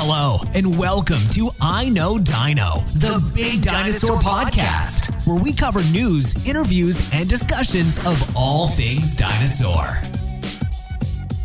[0.00, 6.46] Hello, and welcome to I Know Dino, the Big Dinosaur Podcast, where we cover news,
[6.48, 9.84] interviews, and discussions of all things dinosaur.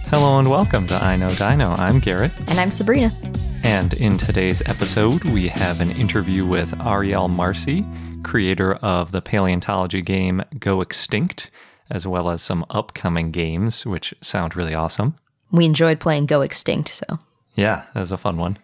[0.08, 1.72] Hello and welcome to I Know Dino.
[1.72, 3.10] I'm Garrett, And I'm Sabrina.
[3.64, 7.84] and in today's episode, we have an interview with Ariel Marcy,
[8.22, 11.50] creator of the paleontology game Go Extinct,
[11.90, 15.16] as well as some upcoming games, which sound really awesome.
[15.52, 17.18] We enjoyed playing Go Extinct, so
[17.56, 18.58] Yeah, that was a fun one.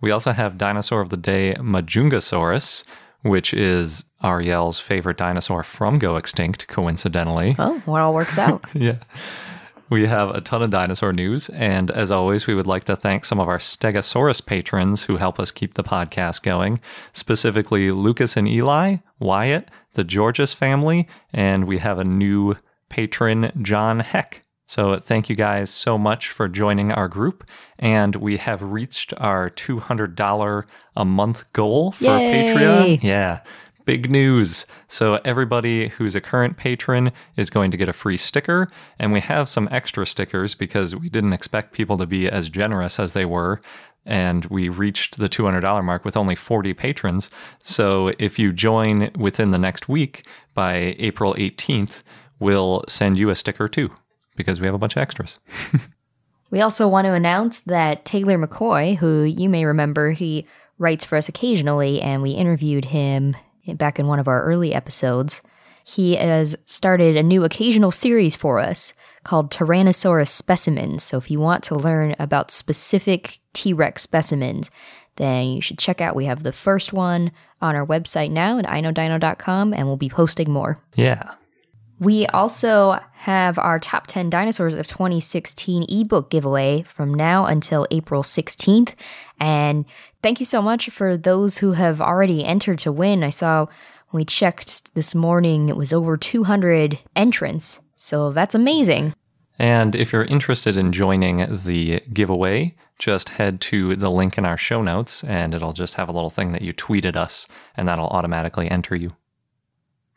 [0.00, 2.84] We also have dinosaur of the day, Majungasaurus,
[3.22, 7.54] which is Ariel's favorite dinosaur from Go Extinct, coincidentally.
[7.58, 8.64] oh, well, it all works out.
[8.72, 8.96] yeah.
[9.90, 13.24] We have a ton of dinosaur news, and as always, we would like to thank
[13.24, 16.78] some of our Stegosaurus patrons who help us keep the podcast going,
[17.12, 22.54] specifically Lucas and Eli, Wyatt, the Georges family, and we have a new
[22.88, 24.44] patron, John Heck.
[24.70, 27.42] So thank you guys so much for joining our group,
[27.76, 32.54] and we have reached our $200 a month goal for Yay!
[32.54, 33.02] Patreon.
[33.02, 33.40] Yeah.
[33.84, 34.66] Big news.
[34.86, 38.68] So, everybody who's a current patron is going to get a free sticker.
[38.96, 43.00] And we have some extra stickers because we didn't expect people to be as generous
[43.00, 43.60] as they were.
[44.06, 47.28] And we reached the $200 mark with only 40 patrons.
[47.64, 52.04] So, if you join within the next week by April 18th,
[52.38, 53.90] we'll send you a sticker too
[54.36, 55.38] because we have a bunch of extras.
[56.50, 60.46] we also want to announce that Taylor McCoy, who you may remember, he
[60.78, 63.36] writes for us occasionally, and we interviewed him
[63.74, 65.42] back in one of our early episodes.
[65.84, 68.94] He has started a new occasional series for us
[69.24, 71.02] called Tyrannosaurus Specimens.
[71.02, 74.70] So if you want to learn about specific T Rex specimens,
[75.16, 76.16] then you should check out.
[76.16, 80.50] We have the first one on our website now at iknowdino.com, and we'll be posting
[80.50, 80.78] more.
[80.94, 81.34] Yeah.
[82.00, 88.22] We also have our top 10 dinosaurs of 2016 ebook giveaway from now until April
[88.22, 88.94] 16th.
[89.38, 89.84] And
[90.22, 93.22] thank you so much for those who have already entered to win.
[93.22, 93.66] I saw
[94.08, 97.80] when we checked this morning, it was over 200 entrants.
[97.96, 99.12] So that's amazing.
[99.58, 104.56] And if you're interested in joining the giveaway, just head to the link in our
[104.56, 108.08] show notes and it'll just have a little thing that you tweeted us, and that'll
[108.08, 109.12] automatically enter you.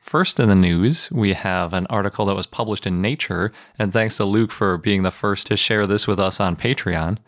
[0.04, 4.18] First in the news, we have an article that was published in Nature, and thanks
[4.18, 7.20] to Luke for being the first to share this with us on Patreon.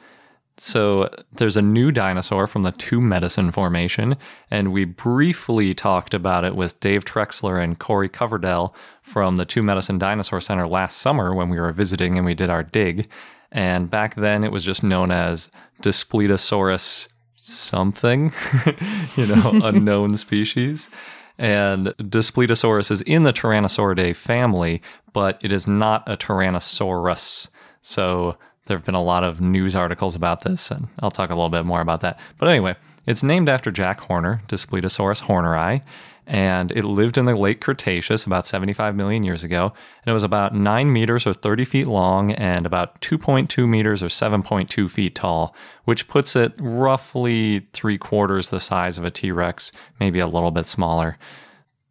[0.57, 4.17] So, there's a new dinosaur from the Two Medicine Formation,
[4.51, 9.63] and we briefly talked about it with Dave Trexler and Corey Coverdell from the Two
[9.63, 13.07] Medicine Dinosaur Center last summer when we were visiting and we did our dig.
[13.53, 15.49] And back then it was just known as
[15.81, 18.33] Daspletosaurus something,
[19.15, 20.89] you know, unknown species.
[21.37, 24.81] And Daspletosaurus is in the Tyrannosauridae family,
[25.13, 27.49] but it is not a Tyrannosaurus.
[27.81, 31.35] So there have been a lot of news articles about this, and I'll talk a
[31.35, 32.19] little bit more about that.
[32.37, 32.75] But anyway,
[33.05, 35.81] it's named after Jack Horner, Daspletosaurus horneri,
[36.27, 39.73] and it lived in the late Cretaceous about 75 million years ago.
[40.03, 44.07] And it was about 9 meters or 30 feet long and about 2.2 meters or
[44.07, 49.71] 7.2 feet tall, which puts it roughly three quarters the size of a T Rex,
[49.99, 51.17] maybe a little bit smaller,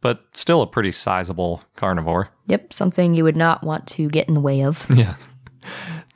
[0.01, 2.31] but still a pretty sizable carnivore.
[2.47, 4.87] Yep, something you would not want to get in the way of.
[4.95, 5.15] Yeah.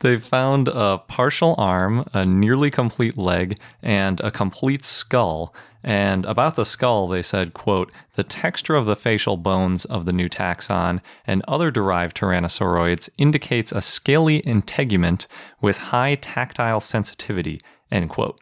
[0.01, 5.53] They found a partial arm, a nearly complete leg, and a complete skull.
[5.83, 10.13] And about the skull, they said, quote, the texture of the facial bones of the
[10.13, 15.27] new taxon and other derived tyrannosauroids indicates a scaly integument
[15.61, 17.61] with high tactile sensitivity,
[17.91, 18.41] end quote.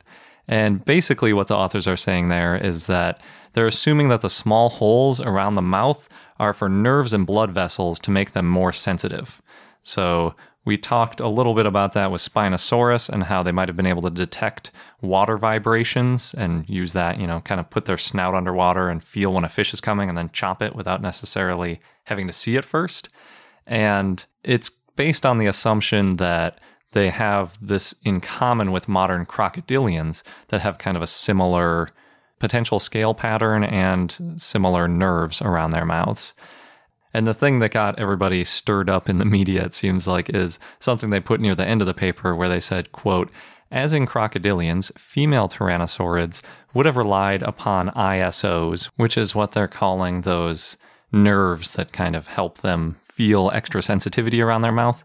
[0.49, 3.21] And basically, what the authors are saying there is that
[3.53, 7.99] they're assuming that the small holes around the mouth are for nerves and blood vessels
[8.01, 9.41] to make them more sensitive.
[9.83, 10.35] So
[10.67, 13.87] we talked a little bit about that with Spinosaurus and how they might have been
[13.87, 18.35] able to detect water vibrations and use that, you know, kind of put their snout
[18.35, 22.27] underwater and feel when a fish is coming and then chop it without necessarily having
[22.27, 23.09] to see it first.
[23.65, 26.59] And it's based on the assumption that
[26.93, 31.91] they have this in common with modern crocodilians that have kind of a similar
[32.41, 36.35] potential scale pattern and similar nerves around their mouths.
[37.17, 40.59] And the thing that got everybody stirred up in the media, it seems like, is
[40.81, 43.31] something they put near the end of the paper where they said, quote,
[43.71, 46.43] as in crocodilians, female tyrannosaurids
[46.75, 50.77] would have relied upon ISOs, which is what they're calling those
[51.11, 55.03] nerves that kind of help them feel extra sensitivity around their mouth,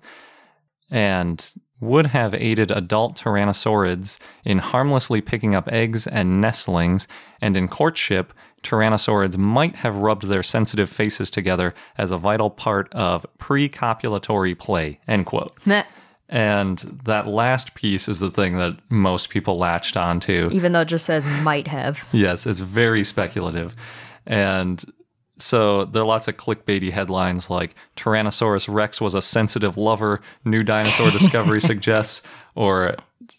[0.90, 7.08] and would have aided adult tyrannosaurids in harmlessly picking up eggs and nestlings,
[7.40, 12.94] and in courtship, tyrannosaurids might have rubbed their sensitive faces together as a vital part
[12.94, 15.54] of pre-copulatory play, end quote.
[16.30, 20.50] And that last piece is the thing that most people latched onto.
[20.54, 22.08] Even though it just says might have.
[22.14, 23.76] Yes, it's very speculative.
[24.26, 24.84] And
[25.40, 30.64] so there are lots of clickbaity headlines like Tyrannosaurus Rex was a sensitive lover, new
[30.64, 32.22] dinosaur discovery suggests,
[32.56, 32.96] or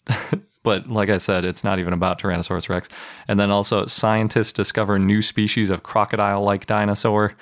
[0.63, 2.89] but like I said, it's not even about Tyrannosaurus Rex.
[3.27, 7.35] And then also scientists discover new species of crocodile-like dinosaur.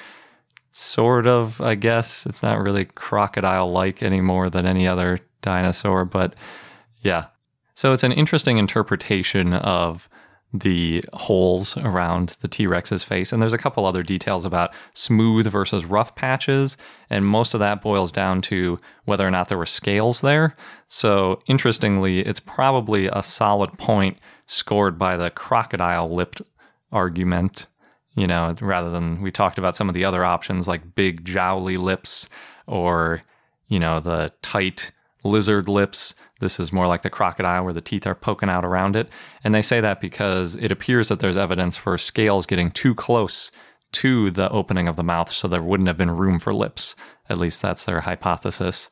[0.73, 2.25] Sort of, I guess.
[2.25, 6.33] It's not really crocodile-like any more than any other dinosaur, but
[7.01, 7.27] yeah.
[7.75, 10.07] So it's an interesting interpretation of
[10.53, 13.31] the holes around the T Rex's face.
[13.31, 16.75] And there's a couple other details about smooth versus rough patches.
[17.09, 20.55] And most of that boils down to whether or not there were scales there.
[20.87, 26.41] So interestingly, it's probably a solid point scored by the crocodile lipped
[26.91, 27.67] argument,
[28.15, 31.77] you know, rather than we talked about some of the other options like big jowly
[31.77, 32.27] lips
[32.67, 33.21] or,
[33.69, 34.91] you know, the tight
[35.23, 36.13] lizard lips.
[36.41, 39.07] This is more like the crocodile where the teeth are poking out around it.
[39.43, 43.51] And they say that because it appears that there's evidence for scales getting too close
[43.93, 46.95] to the opening of the mouth, so there wouldn't have been room for lips.
[47.29, 48.89] At least that's their hypothesis.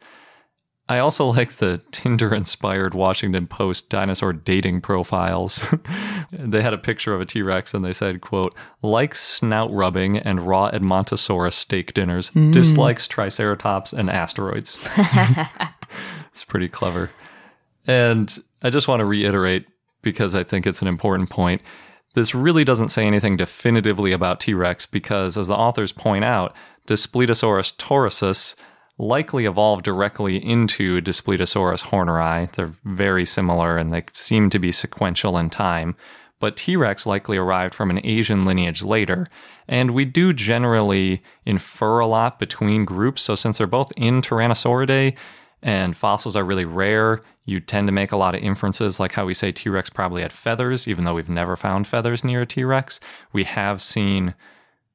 [0.89, 5.63] I also like the Tinder inspired Washington Post dinosaur dating profiles.
[6.31, 10.17] they had a picture of a T Rex and they said, quote, likes snout rubbing
[10.17, 12.51] and raw Edmontosaurus steak dinners, mm.
[12.51, 14.79] dislikes Triceratops and asteroids.
[16.31, 17.11] it's pretty clever.
[17.89, 19.65] And I just want to reiterate,
[20.03, 21.63] because I think it's an important point,
[22.13, 26.55] this really doesn't say anything definitively about T Rex because, as the authors point out,
[26.85, 28.55] Daspletosaurus torosus
[28.99, 32.51] likely evolved directly into Daspletosaurus horneri.
[32.51, 35.95] They're very similar and they seem to be sequential in time.
[36.39, 39.25] But T Rex likely arrived from an Asian lineage later.
[39.67, 43.23] And we do generally infer a lot between groups.
[43.23, 45.17] So, since they're both in Tyrannosauridae,
[45.61, 47.21] and fossils are really rare.
[47.49, 50.21] You tend to make a lot of inferences, like how we say T Rex probably
[50.21, 52.99] had feathers, even though we've never found feathers near a T Rex.
[53.33, 54.35] We have seen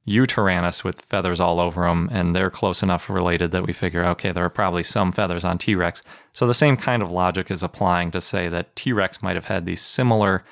[0.07, 4.31] Yutyrannus with feathers all over them, and they're close enough related that we figure, okay,
[4.31, 6.01] there are probably some feathers on T Rex.
[6.31, 9.45] So the same kind of logic is applying to say that T Rex might have
[9.45, 10.45] had these similar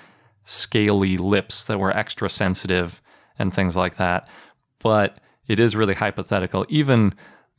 [0.43, 3.01] scaly lips that were extra sensitive
[3.39, 4.27] and things like that.
[4.79, 6.65] But it is really hypothetical.
[6.67, 7.13] Even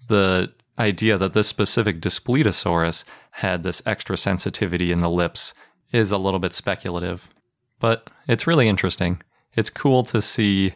[0.08, 5.54] the idea that this specific Daspletosaurus had this extra sensitivity in the lips
[5.92, 7.28] is a little bit speculative,
[7.78, 9.22] but it's really interesting.
[9.54, 10.74] It's cool to see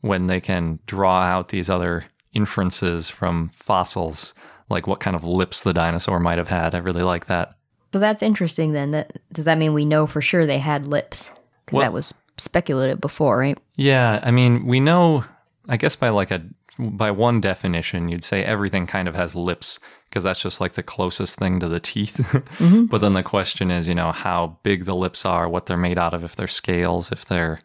[0.00, 4.34] when they can draw out these other inferences from fossils,
[4.68, 6.74] like what kind of lips the dinosaur might have had.
[6.74, 7.56] I really like that.
[7.92, 8.90] So that's interesting then.
[8.90, 11.30] That does that mean we know for sure they had lips?
[11.64, 13.58] Because Well- that was speculative before, right?
[13.76, 15.24] Yeah, I mean, we know,
[15.68, 16.42] I guess by like a
[16.78, 19.78] by one definition, you'd say everything kind of has lips
[20.08, 22.16] because that's just like the closest thing to the teeth.
[22.54, 22.84] Mm-hmm.
[22.84, 25.98] But then the question is, you know, how big the lips are, what they're made
[25.98, 27.60] out of, if they're scales, if they're,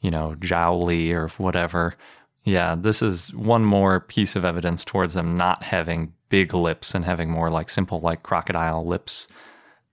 [0.00, 1.94] you know, jowly or whatever.
[2.44, 7.04] Yeah, this is one more piece of evidence towards them not having big lips and
[7.04, 9.28] having more like simple, like crocodile lips.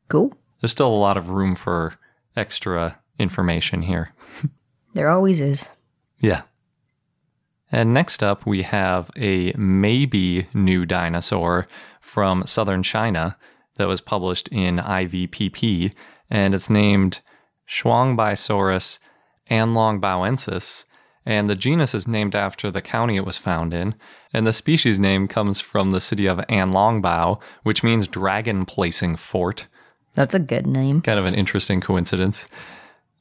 [0.07, 0.33] Cool.
[0.61, 1.95] There's still a lot of room for
[2.35, 4.13] extra information here.
[4.93, 5.69] There always is.
[6.19, 6.41] Yeah.
[7.71, 11.67] And next up, we have a maybe new dinosaur
[11.99, 13.37] from southern China
[13.75, 15.93] that was published in IVPP,
[16.29, 17.21] and it's named
[17.67, 18.99] Shuangbaisaurus
[19.49, 20.85] anlongbaoensis.
[21.25, 23.95] And the genus is named after the county it was found in,
[24.31, 29.67] and the species name comes from the city of Anlongbao, which means dragon placing fort
[30.15, 31.01] That's a good name.
[31.01, 32.47] kind of an interesting coincidence.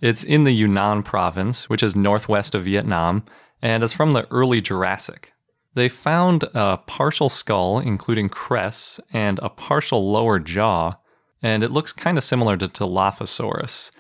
[0.01, 3.25] It's in the Yunnan province, which is northwest of Vietnam,
[3.63, 5.33] and it's from the early Jurassic.
[5.75, 10.95] They found a partial skull, including crests, and a partial lower jaw,
[11.43, 13.91] and it looks kind of similar to Dilophosaurus,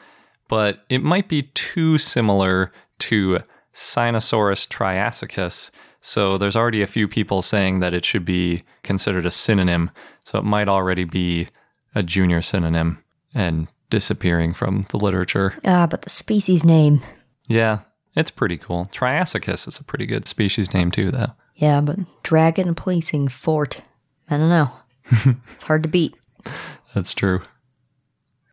[0.48, 3.40] but it might be too similar to
[3.74, 5.70] Sinosaurus triassicus,
[6.00, 9.90] so there's already a few people saying that it should be considered a synonym,
[10.24, 11.48] so it might already be
[11.94, 13.02] a junior synonym
[13.34, 15.54] and disappearing from the literature.
[15.64, 17.02] Ah, but the species name.
[17.46, 17.80] Yeah,
[18.16, 18.86] it's pretty cool.
[18.86, 21.32] Triassicus is a pretty good species name too, though.
[21.54, 23.82] Yeah, but dragon placing fort.
[24.28, 24.70] I don't know.
[25.54, 26.14] it's hard to beat.
[26.94, 27.42] That's true.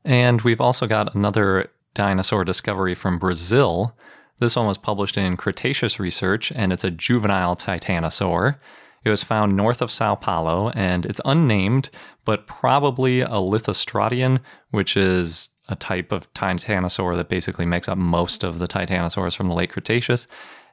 [0.06, 3.96] And we've also got another dinosaur discovery from Brazil.
[4.40, 8.58] This one was published in Cretaceous Research, and it's a juvenile titanosaur.
[9.06, 11.90] It was found north of Sao Paulo, and it's unnamed,
[12.26, 14.40] but probably a lithostrotian,
[14.72, 19.48] which is a type of titanosaur that basically makes up most of the titanosaurs from
[19.48, 20.28] the late Cretaceous.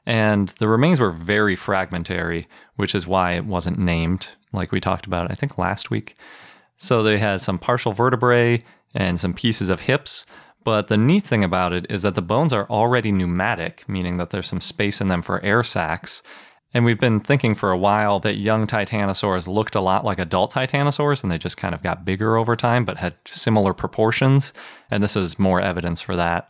[0.05, 5.05] And the remains were very fragmentary, which is why it wasn't named, like we talked
[5.05, 6.15] about, I think, last week.
[6.77, 10.25] So they had some partial vertebrae and some pieces of hips.
[10.63, 14.31] But the neat thing about it is that the bones are already pneumatic, meaning that
[14.31, 16.21] there's some space in them for air sacs.
[16.73, 20.53] And we've been thinking for a while that young titanosaurs looked a lot like adult
[20.53, 24.53] titanosaurs and they just kind of got bigger over time but had similar proportions.
[24.89, 26.49] And this is more evidence for that.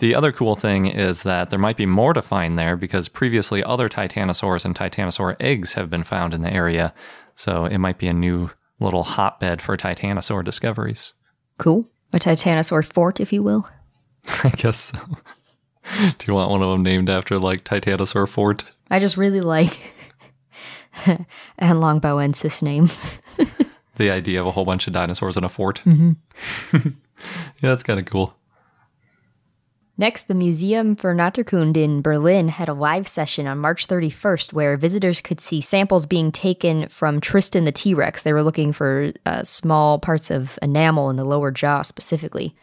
[0.00, 3.62] The other cool thing is that there might be more to find there because previously
[3.62, 6.92] other titanosaurs and titanosaur eggs have been found in the area.
[7.34, 11.14] So it might be a new little hotbed for titanosaur discoveries.
[11.58, 11.84] Cool.
[12.12, 13.66] A titanosaur fort, if you will.
[14.44, 14.98] I guess so.
[16.18, 18.72] Do you want one of them named after like Titanosaur Fort?
[18.90, 19.92] I just really like
[21.06, 21.26] Anne
[21.58, 22.90] Longbowensis name.
[23.96, 25.82] the idea of a whole bunch of dinosaurs in a fort.
[25.84, 26.12] Mm-hmm.
[26.78, 26.90] yeah,
[27.60, 28.34] that's kind of cool.
[29.96, 34.76] Next, the Museum für Naturkunde in Berlin had a live session on March 31st where
[34.76, 38.24] visitors could see samples being taken from Tristan the T Rex.
[38.24, 42.56] They were looking for uh, small parts of enamel in the lower jaw specifically.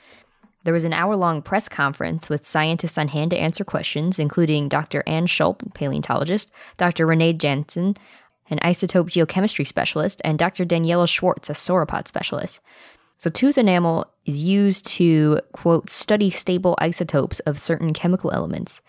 [0.63, 4.69] There was an hour long press conference with scientists on hand to answer questions, including
[4.69, 5.03] Dr.
[5.07, 7.07] Anne Schulp, paleontologist, Dr.
[7.07, 7.95] Renee Jansen,
[8.49, 10.65] an isotope geochemistry specialist, and Dr.
[10.65, 12.59] Daniela Schwarz, a sauropod specialist.
[13.17, 18.81] So, tooth enamel is used to, quote, study stable isotopes of certain chemical elements.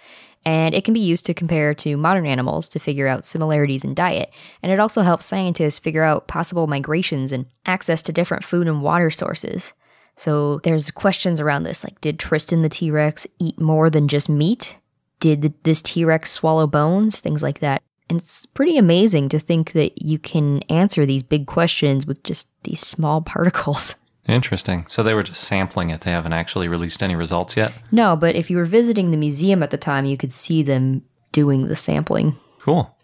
[0.45, 3.95] And it can be used to compare to modern animals to figure out similarities in
[3.95, 4.31] diet.
[4.63, 8.83] And it also helps scientists figure out possible migrations and access to different food and
[8.83, 9.73] water sources.
[10.17, 14.29] So there's questions around this like, did Tristan the T Rex eat more than just
[14.29, 14.79] meat?
[15.21, 17.21] Did this T Rex swallow bones?
[17.21, 17.83] Things like that.
[18.11, 22.49] And it's pretty amazing to think that you can answer these big questions with just
[22.65, 23.95] these small particles.
[24.29, 24.87] Interesting.
[24.89, 26.03] So they were just sampling it.
[26.03, 27.73] They haven't actually released any results yet?
[27.91, 31.03] No, but if you were visiting the museum at the time, you could see them
[31.33, 32.37] doing the sampling.
[32.61, 32.97] Cool.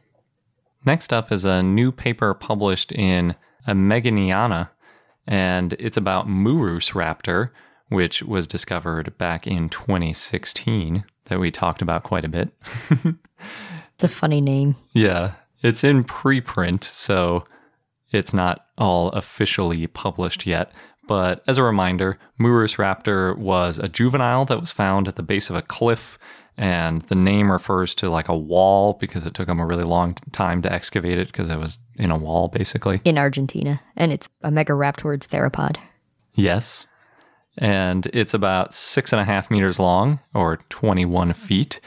[0.85, 3.35] Next up is a new paper published in
[3.67, 4.71] Ameghiniana,
[5.29, 7.51] and it's about Murusraptor,
[7.89, 12.49] which was discovered back in 2016 that we talked about quite a bit.
[12.91, 14.75] it's a funny name.
[14.95, 15.33] Yeah.
[15.63, 17.45] It's in preprint, so
[18.11, 20.73] it's not all officially published yet,
[21.07, 25.57] but as a reminder, Murusraptor was a juvenile that was found at the base of
[25.57, 26.19] a cliff,
[26.59, 30.15] and the name refers to like a wall because it took them a really long
[30.33, 33.01] time to excavate it because it was in a wall, basically.
[33.05, 35.77] In Argentina, and it's a megaraptorid theropod.
[36.35, 36.87] Yes.
[37.57, 41.81] And it's about six and a half meters long, or 21 feet.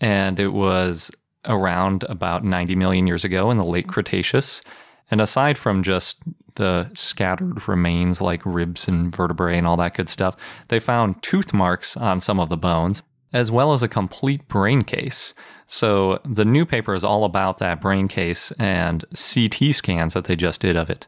[0.00, 1.10] And it was
[1.44, 4.62] around about 90 million years ago in the late Cretaceous.
[5.10, 6.18] And aside from just
[6.54, 10.36] the scattered remains like ribs and vertebrae and all that good stuff,
[10.68, 13.02] they found tooth marks on some of the bones,
[13.36, 15.34] as well as a complete brain case.
[15.66, 20.36] So the new paper is all about that brain case and CT scans that they
[20.36, 21.06] just did of it.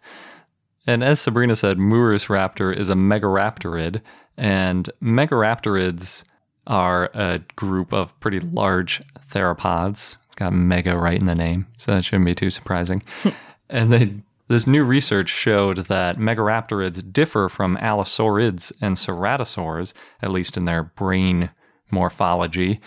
[0.86, 4.02] And as Sabrina said, Murusraptor is a megaraptorid,
[4.36, 6.24] and megaraptorids
[6.66, 10.16] are a group of pretty large theropods.
[10.26, 13.02] It's got mega right in the name, so that shouldn't be too surprising.
[13.70, 14.14] and they
[14.48, 19.92] this new research showed that megaraptorids differ from allosaurids and ceratosaurs,
[20.22, 21.50] at least in their brain
[21.90, 22.80] morphology,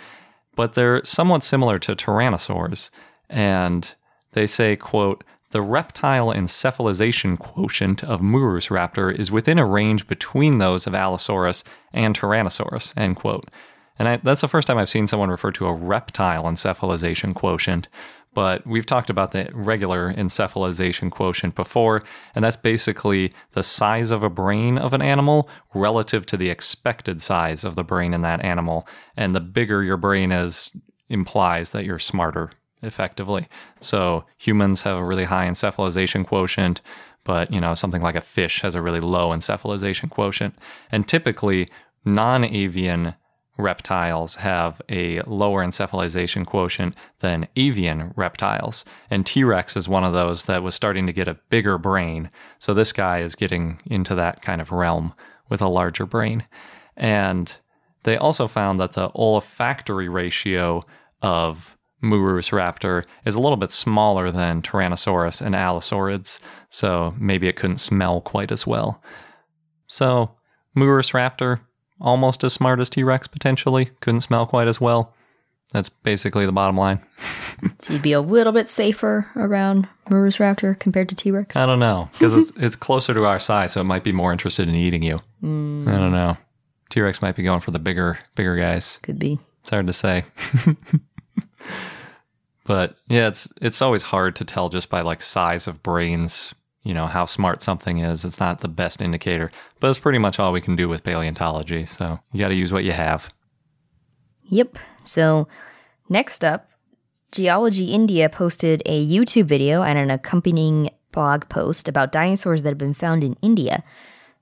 [0.56, 2.90] but they're somewhat similar to tyrannosaurs.
[3.30, 3.94] And
[4.34, 10.88] they say, quote, the reptile encephalization quotient of Murusraptor is within a range between those
[10.88, 13.50] of Allosaurus and Tyrannosaurus, end quote.
[14.00, 17.90] And I, that's the first time I've seen someone refer to a reptile encephalization quotient,
[18.34, 22.02] but we've talked about the regular encephalization quotient before,
[22.34, 27.22] and that's basically the size of a brain of an animal relative to the expected
[27.22, 28.88] size of the brain in that animal.
[29.18, 30.72] And the bigger your brain is
[31.10, 33.48] implies that you're smarter effectively.
[33.82, 36.82] So humans have a really high encephalization quotient,
[37.24, 40.56] but you know, something like a fish has a really low encephalization quotient.
[40.92, 41.68] And typically
[42.06, 43.14] non-avian
[43.58, 48.86] reptiles have a lower encephalization quotient than avian reptiles.
[49.10, 52.32] And T Rex is one of those that was starting to get a bigger brain.
[52.60, 55.14] So this guy is getting into that kind of realm
[55.50, 56.46] with a larger brain.
[56.96, 57.56] And
[58.04, 60.84] they also found that the olfactory ratio
[61.22, 66.40] of Murusraptor is a little bit smaller than Tyrannosaurus and Allosaurids,
[66.70, 69.04] so maybe it couldn't smell quite as well.
[69.88, 70.32] So,
[70.76, 71.60] Murusraptor,
[72.02, 75.14] almost as smart as T Rex potentially, couldn't smell quite as well.
[75.72, 77.00] That's basically the bottom line.
[77.80, 81.56] so you'd be a little bit safer around Murusraptor compared to T Rex?
[81.56, 84.34] I don't know, because it's, it's closer to our size, so it might be more
[84.34, 85.22] interested in eating you.
[85.42, 85.88] Mm.
[85.88, 86.38] I don't know.
[86.90, 89.00] T Rex might be going for the bigger, bigger guys.
[89.02, 89.40] Could be.
[89.62, 90.24] It's hard to say.
[92.66, 96.54] but yeah, it's it's always hard to tell just by like size of brains
[96.84, 98.26] you know, how smart something is.
[98.26, 101.86] It's not the best indicator, but it's pretty much all we can do with paleontology.
[101.86, 103.34] So you got to use what you have.
[104.46, 104.78] Yep.
[105.04, 105.48] So
[106.10, 106.72] next up,
[107.32, 112.78] Geology India posted a YouTube video and an accompanying blog post about dinosaurs that have
[112.78, 113.84] been found in India.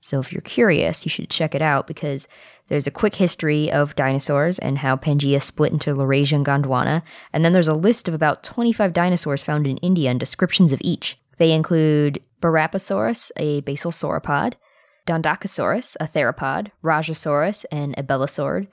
[0.00, 2.26] So if you're curious, you should check it out because
[2.68, 7.44] there's a quick history of dinosaurs and how Pangaea split into Laurasia and Gondwana, and
[7.44, 11.18] then there's a list of about 25 dinosaurs found in India and descriptions of each.
[11.40, 14.54] They include Barapasaurus, a basal sauropod,
[15.06, 18.68] Dandakosaurus, a theropod, Rajasaurus, an abelisaur,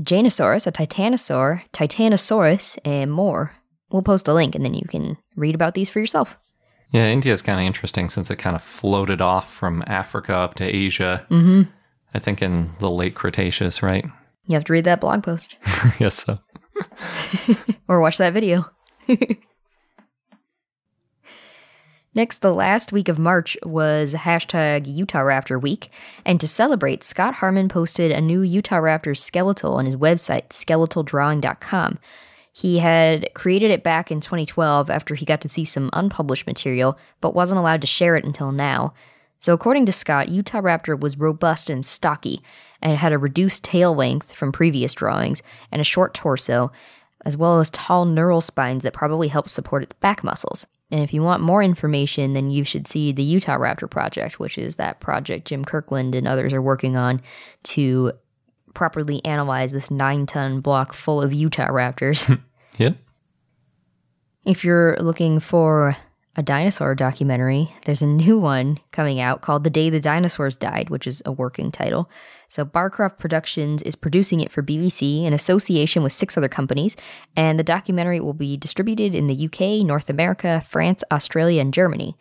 [0.00, 3.52] Jainosaurus, a titanosaur, Titanosaurus, and more.
[3.92, 6.36] We'll post a link and then you can read about these for yourself.
[6.90, 10.56] Yeah, India is kind of interesting since it kind of floated off from Africa up
[10.56, 11.24] to Asia.
[11.30, 11.70] Mm-hmm.
[12.14, 14.04] I think in the late Cretaceous, right?
[14.48, 15.56] You have to read that blog post
[16.00, 16.40] yes, so.
[17.88, 18.68] or watch that video.
[22.18, 25.88] Next, the last week of March was hashtag Utahraptor Week,
[26.26, 32.00] and to celebrate, Scott Hartman posted a new Utahraptor skeletal on his website, skeletaldrawing.com.
[32.52, 36.98] He had created it back in 2012 after he got to see some unpublished material,
[37.20, 38.94] but wasn't allowed to share it until now.
[39.38, 42.42] So, according to Scott, Utahraptor was robust and stocky,
[42.82, 46.72] and had a reduced tail length from previous drawings, and a short torso,
[47.24, 50.66] as well as tall neural spines that probably help support its back muscles.
[50.90, 54.76] And if you want more information, then you should see the Utahraptor Project, which is
[54.76, 57.20] that project Jim Kirkland and others are working on
[57.64, 58.12] to
[58.74, 62.40] properly analyze this nine ton block full of Utahraptors.
[62.78, 62.96] Yep.
[64.44, 65.96] if you're looking for
[66.36, 70.88] a dinosaur documentary, there's a new one coming out called The Day the Dinosaurs Died,
[70.88, 72.08] which is a working title.
[72.48, 76.96] So Barcroft Productions is producing it for BBC in association with six other companies,
[77.36, 82.16] and the documentary will be distributed in the UK, North America, France, Australia, and Germany.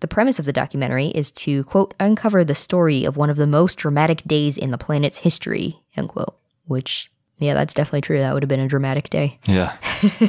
[0.00, 3.46] The premise of the documentary is to, quote, uncover the story of one of the
[3.46, 6.36] most dramatic days in the planet's history, end quote.
[6.66, 8.18] Which, yeah, that's definitely true.
[8.18, 9.38] That would have been a dramatic day.
[9.46, 9.76] Yeah.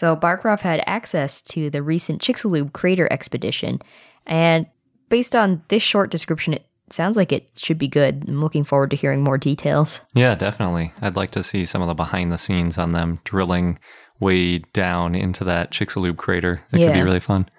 [0.00, 3.82] So Barcroft had access to the recent Chicxulub crater expedition,
[4.24, 4.64] and
[5.10, 8.24] based on this short description, it sounds like it should be good.
[8.26, 10.00] I'm looking forward to hearing more details.
[10.14, 10.94] Yeah, definitely.
[11.02, 13.78] I'd like to see some of the behind the scenes on them drilling
[14.18, 16.62] way down into that Chicxulub crater.
[16.72, 17.50] It could be really fun.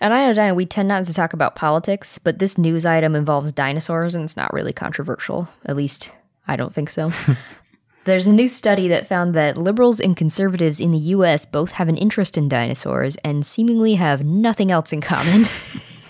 [0.00, 3.14] And I know, Dinah, we tend not to talk about politics, but this news item
[3.14, 5.50] involves dinosaurs and it's not really controversial.
[5.66, 6.12] At least,
[6.48, 7.12] I don't think so.
[8.06, 11.88] There's a new study that found that liberals and conservatives in the US both have
[11.88, 15.46] an interest in dinosaurs and seemingly have nothing else in common.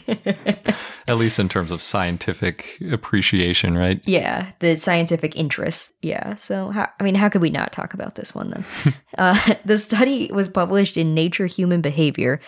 [1.08, 4.02] At least in terms of scientific appreciation, right?
[4.04, 5.94] yeah, the scientific interest.
[6.02, 8.94] Yeah, so how, I mean, how could we not talk about this one then?
[9.18, 12.40] uh, the study was published in Nature Human Behavior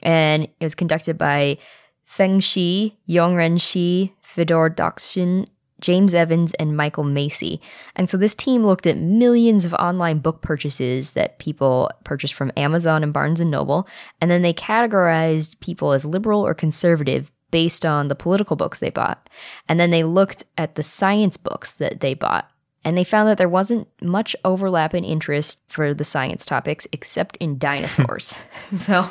[0.00, 1.58] and it was conducted by
[2.04, 5.48] Feng Shi, Yongren Shi, Fedor Dokshin,
[5.86, 7.60] James Evans, and Michael Macy.
[7.94, 12.50] And so this team looked at millions of online book purchases that people purchased from
[12.56, 13.86] Amazon and Barnes and Noble,
[14.20, 18.90] and then they categorized people as liberal or conservative based on the political books they
[18.90, 19.30] bought.
[19.68, 22.50] And then they looked at the science books that they bought.
[22.84, 27.36] And they found that there wasn't much overlap in interest for the science topics except
[27.36, 28.40] in dinosaurs.
[28.76, 29.08] so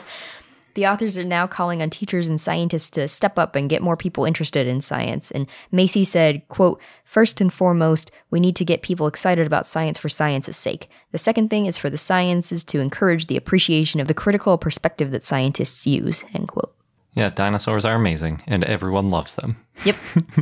[0.75, 3.97] the authors are now calling on teachers and scientists to step up and get more
[3.97, 5.31] people interested in science.
[5.31, 9.97] And Macy said, quote, First and foremost, we need to get people excited about science
[9.97, 10.89] for science's sake.
[11.11, 15.11] The second thing is for the sciences to encourage the appreciation of the critical perspective
[15.11, 16.74] that scientists use, end quote.
[17.15, 19.65] Yeah, dinosaurs are amazing and everyone loves them.
[19.85, 19.95] Yep.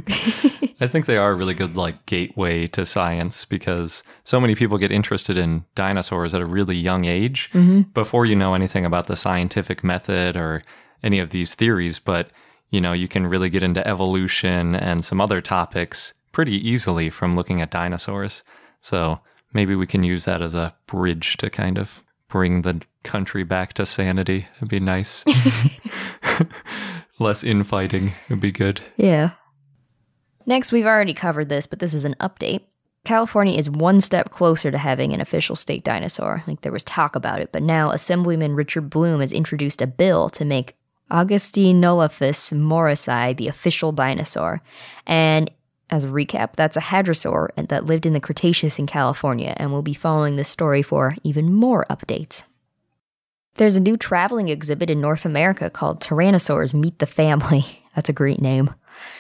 [0.82, 4.80] I think they are a really good like gateway to science because so many people
[4.80, 7.82] get interested in dinosaurs at a really young age mm-hmm.
[7.94, 10.64] before you know anything about the scientific method or
[11.04, 12.32] any of these theories, but
[12.72, 17.36] you know, you can really get into evolution and some other topics pretty easily from
[17.36, 18.42] looking at dinosaurs.
[18.82, 19.20] So,
[19.54, 23.74] maybe we can use that as a bridge to kind of bring the country back
[23.74, 24.48] to sanity.
[24.58, 25.24] It'd be nice.
[27.20, 28.82] Less infighting would be good.
[28.98, 29.32] Yeah.
[30.46, 32.62] Next, we've already covered this, but this is an update.
[33.06, 36.44] California is one step closer to having an official state dinosaur.
[36.48, 40.30] Like there was talk about it, but now Assemblyman Richard Bloom has introduced a bill
[40.30, 40.76] to make
[41.12, 44.62] Augustynolophus morrisi the official dinosaur.
[45.06, 45.52] And
[45.89, 49.82] as a recap, that's a hadrosaur that lived in the Cretaceous in California, and we'll
[49.82, 52.44] be following this story for even more updates.
[53.56, 57.84] There's a new traveling exhibit in North America called Tyrannosaurs Meet the Family.
[57.96, 58.74] That's a great name.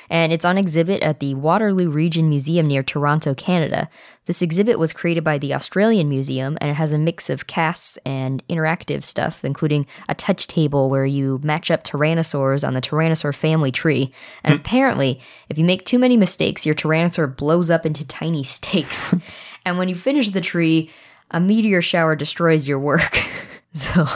[0.09, 3.89] and it's on exhibit at the Waterloo Region Museum near Toronto, Canada.
[4.25, 7.99] This exhibit was created by the Australian Museum and it has a mix of casts
[8.07, 13.35] and interactive stuff, including a touch table where you match up tyrannosaurs on the Tyrannosaur
[13.35, 14.11] family tree.
[14.43, 14.59] And hmm.
[14.61, 15.19] apparently,
[15.49, 19.13] if you make too many mistakes, your Tyrannosaur blows up into tiny steaks.
[19.65, 20.89] and when you finish the tree,
[21.29, 23.15] a meteor shower destroys your work.
[23.73, 24.07] so.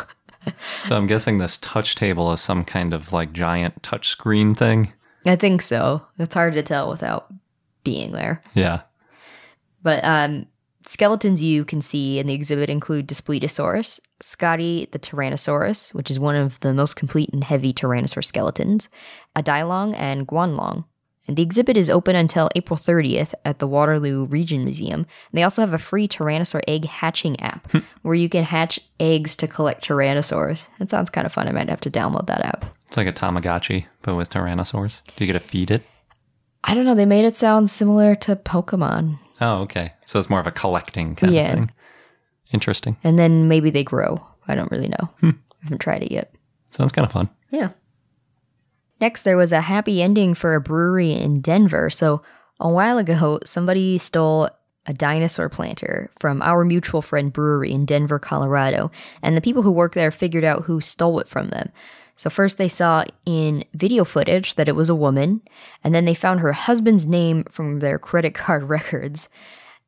[0.83, 4.93] So I'm guessing this touch table is some kind of like giant touch screen thing.
[5.25, 6.05] I think so.
[6.17, 7.33] It's hard to tell without
[7.83, 8.41] being there.
[8.53, 8.81] Yeah.
[9.83, 10.45] But um,
[10.85, 16.35] skeletons you can see in the exhibit include Daspletosaurus, Scotty the Tyrannosaurus, which is one
[16.35, 18.89] of the most complete and heavy Tyrannosaur skeletons,
[19.35, 20.85] a Dilong, and Guanlong.
[21.27, 25.01] And the exhibit is open until April 30th at the Waterloo Region Museum.
[25.01, 27.79] And they also have a free Tyrannosaur egg hatching app hmm.
[28.01, 30.65] where you can hatch eggs to collect Tyrannosaurs.
[30.79, 31.47] That sounds kind of fun.
[31.47, 32.65] I might have to download that app.
[32.87, 35.01] It's like a Tamagotchi, but with Tyrannosaurs.
[35.15, 35.85] Do you get to feed it?
[36.63, 36.95] I don't know.
[36.95, 39.19] They made it sound similar to Pokemon.
[39.41, 39.93] Oh, okay.
[40.05, 41.49] So it's more of a collecting kind Yeah.
[41.49, 41.71] of thing.
[42.53, 42.97] Interesting.
[43.03, 44.25] And then maybe they grow.
[44.47, 45.09] I don't really know.
[45.19, 45.29] Hmm.
[45.29, 46.33] I haven't tried it yet.
[46.71, 47.29] Sounds kind of fun.
[47.51, 47.71] Yeah.
[48.99, 51.89] Next, there was a happy ending for a brewery in Denver.
[51.89, 52.21] So,
[52.59, 54.49] a while ago, somebody stole
[54.87, 58.89] a dinosaur planter from our mutual friend brewery in Denver, Colorado.
[59.21, 61.71] And the people who work there figured out who stole it from them.
[62.15, 65.41] So, first they saw in video footage that it was a woman,
[65.83, 69.29] and then they found her husband's name from their credit card records.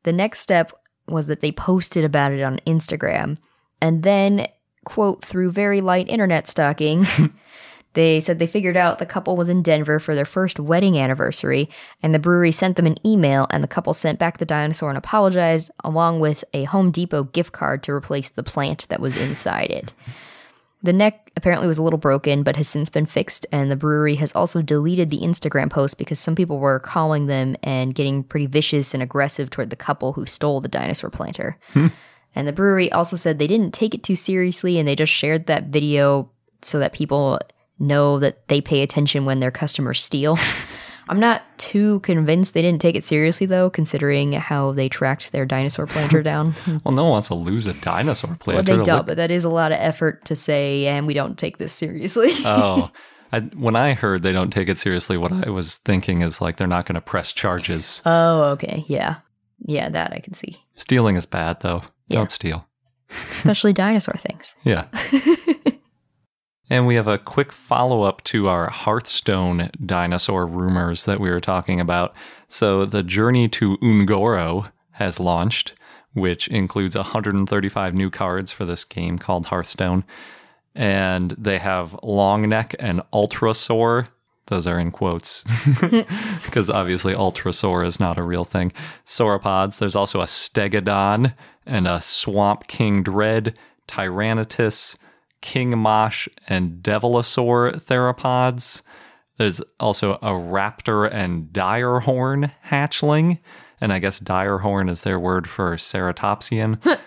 [0.04, 0.72] The next step
[1.08, 3.38] was that they posted about it on Instagram.
[3.80, 4.46] And then,
[4.84, 7.04] quote, through very light internet stalking,
[7.94, 11.68] they said they figured out the couple was in Denver for their first wedding anniversary,
[12.02, 14.98] and the brewery sent them an email, and the couple sent back the dinosaur and
[14.98, 19.70] apologized, along with a Home Depot gift card to replace the plant that was inside
[19.70, 19.92] it.
[20.82, 24.14] The neck apparently was a little broken, but has since been fixed, and the brewery
[24.14, 28.46] has also deleted the Instagram post because some people were calling them and getting pretty
[28.46, 31.58] vicious and aggressive toward the couple who stole the dinosaur planter.
[31.72, 31.88] Hmm.
[32.34, 35.46] And the brewery also said they didn't take it too seriously and they just shared
[35.46, 36.30] that video
[36.62, 37.40] so that people
[37.80, 40.38] know that they pay attention when their customers steal.
[41.08, 45.44] I'm not too convinced they didn't take it seriously though, considering how they tracked their
[45.44, 46.54] dinosaur planter down.
[46.84, 48.56] Well, no one wants to lose a dinosaur planter.
[48.58, 51.14] well, they don't, look- but that is a lot of effort to say, and we
[51.14, 52.28] don't take this seriously.
[52.44, 52.92] Oh,
[53.32, 56.56] I, when I heard they don't take it seriously, what I was thinking is like
[56.58, 58.02] they're not going to press charges.
[58.06, 58.84] oh, okay.
[58.86, 59.16] Yeah.
[59.66, 60.56] Yeah, that I can see.
[60.76, 61.82] Stealing is bad, though.
[62.08, 62.18] Yeah.
[62.18, 62.66] Don't steal.
[63.32, 64.54] Especially dinosaur things.
[64.64, 64.86] Yeah.
[66.70, 71.40] And we have a quick follow up to our Hearthstone dinosaur rumors that we were
[71.40, 72.14] talking about.
[72.46, 75.74] So, the Journey to Un'Goro has launched,
[76.14, 80.04] which includes 135 new cards for this game called Hearthstone.
[80.72, 84.06] And they have Longneck and Ultrasaur.
[84.46, 85.42] Those are in quotes
[86.44, 88.72] because obviously Ultrasaur is not a real thing.
[89.04, 89.78] Sauropods.
[89.78, 91.34] There's also a Stegodon
[91.66, 93.56] and a Swamp King Dread,
[93.88, 94.96] Tyrantus,
[95.40, 98.82] King Mosh, and Devilsaur theropods.
[99.36, 103.38] There's also a Raptor and Direhorn hatchling.
[103.80, 106.98] And I guess Direhorn is their word for Ceratopsian.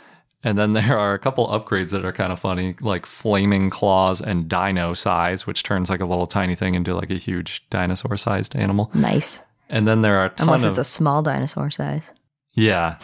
[0.43, 4.19] and then there are a couple upgrades that are kind of funny, like Flaming Claws
[4.19, 8.17] and Dino Size, which turns like a little tiny thing into like a huge dinosaur
[8.17, 8.89] sized animal.
[8.95, 9.43] Nice.
[9.69, 10.69] And then there are a ton Unless of.
[10.69, 12.09] it's a small dinosaur size,
[12.53, 12.97] yeah.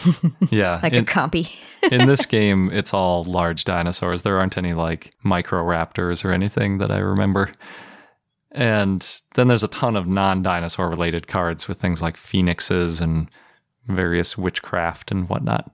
[0.51, 0.79] Yeah.
[0.83, 1.49] like in, a compy.
[1.91, 4.21] in this game, it's all large dinosaurs.
[4.21, 7.51] There aren't any like microraptors or anything that I remember.
[8.51, 13.29] And then there's a ton of non dinosaur related cards with things like phoenixes and
[13.87, 15.71] various witchcraft and whatnot.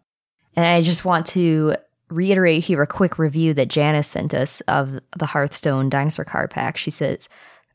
[0.55, 1.75] And I just want to
[2.09, 6.77] reiterate here a quick review that Janice sent us of the Hearthstone dinosaur card pack.
[6.77, 7.27] She says,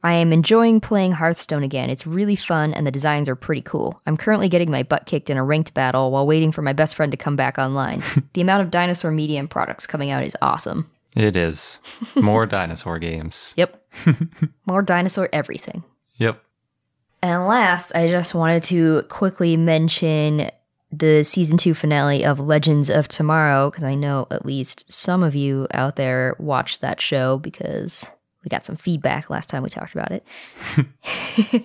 [0.02, 1.90] I am enjoying playing Hearthstone again.
[1.90, 4.00] It's really fun and the designs are pretty cool.
[4.06, 6.94] I'm currently getting my butt kicked in a ranked battle while waiting for my best
[6.94, 8.02] friend to come back online.
[8.32, 10.90] the amount of dinosaur media and products coming out is awesome.
[11.16, 11.80] It is.
[12.16, 13.52] More dinosaur games.
[13.56, 13.84] Yep.
[14.66, 15.84] More dinosaur everything.
[16.16, 16.42] Yep.
[17.22, 20.50] And last, I just wanted to quickly mention
[20.90, 25.34] the season two finale of Legends of Tomorrow, because I know at least some of
[25.34, 28.06] you out there watched that show because
[28.44, 30.24] we got some feedback last time we talked about it.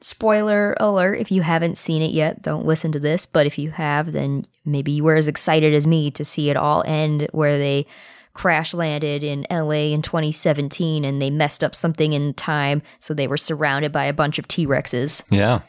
[0.00, 3.26] Spoiler alert if you haven't seen it yet, don't listen to this.
[3.26, 6.56] But if you have, then maybe you were as excited as me to see it
[6.56, 7.86] all end where they
[8.32, 12.82] crash landed in LA in 2017 and they messed up something in time.
[13.00, 15.22] So they were surrounded by a bunch of T Rexes.
[15.30, 15.62] Yeah.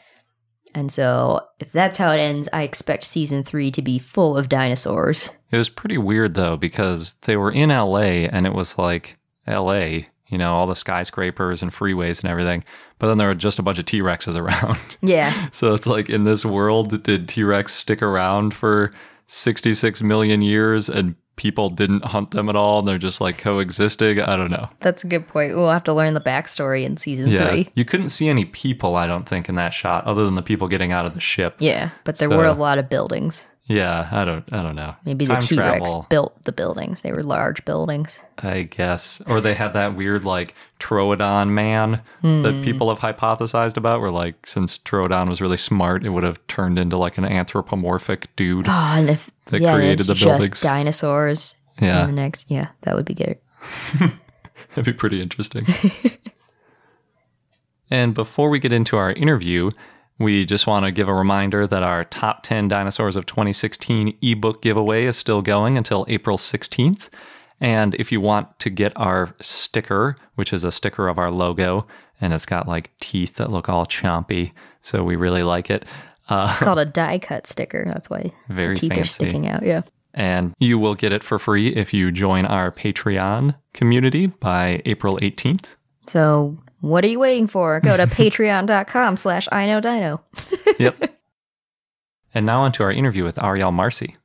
[0.72, 4.48] And so if that's how it ends, I expect season three to be full of
[4.48, 5.30] dinosaurs.
[5.50, 10.02] It was pretty weird though because they were in LA and it was like LA,
[10.30, 12.64] you know, all the skyscrapers and freeways and everything.
[12.98, 14.78] but then there are just a bunch of T Rexes around.
[15.02, 15.48] Yeah.
[15.52, 18.92] so it's like in this world, did T Rex stick around for
[19.26, 24.20] 66 million years and people didn't hunt them at all and they're just like coexisting?
[24.20, 24.68] I don't know.
[24.80, 25.54] That's a good point.
[25.56, 27.48] We'll have to learn the backstory in season Yeah.
[27.48, 27.70] three.
[27.74, 30.68] You couldn't see any people, I don't think, in that shot other than the people
[30.68, 31.56] getting out of the ship.
[31.58, 33.46] Yeah, but there So- were a lot of buildings.
[33.72, 34.96] Yeah, I don't I don't know.
[35.04, 37.02] Maybe Time the T Rex built the buildings.
[37.02, 38.18] They were large buildings.
[38.38, 39.22] I guess.
[39.28, 42.42] Or they had that weird like Troodon man Hmm.
[42.42, 46.44] that people have hypothesized about where like since Troodon was really smart, it would have
[46.48, 48.66] turned into like an anthropomorphic dude.
[48.66, 50.60] Oh, and if That yeah, created the buildings.
[50.60, 51.54] dinosaurs.
[51.80, 52.06] Yeah.
[52.06, 53.38] The next, yeah, that would be good.
[54.74, 55.64] That'd be pretty interesting.
[57.90, 59.70] and before we get into our interview,
[60.20, 64.62] we just want to give a reminder that our top 10 dinosaurs of 2016 ebook
[64.62, 67.08] giveaway is still going until April 16th.
[67.60, 71.86] And if you want to get our sticker, which is a sticker of our logo,
[72.20, 74.52] and it's got like teeth that look all chompy,
[74.82, 75.86] so we really like it.
[76.28, 77.84] Uh, It's called a die cut sticker.
[77.86, 79.00] That's why Very the teeth fancy.
[79.02, 79.62] are sticking out.
[79.62, 79.82] Yeah.
[80.14, 85.18] and you will get it for free if you join our Patreon community by April
[85.18, 85.76] 18th.
[86.06, 87.80] So what are you waiting for?
[87.80, 90.22] Go to patreon.com slash I know dino.
[90.78, 91.16] yep.
[92.32, 94.16] And now on to our interview with Ariel Marcy.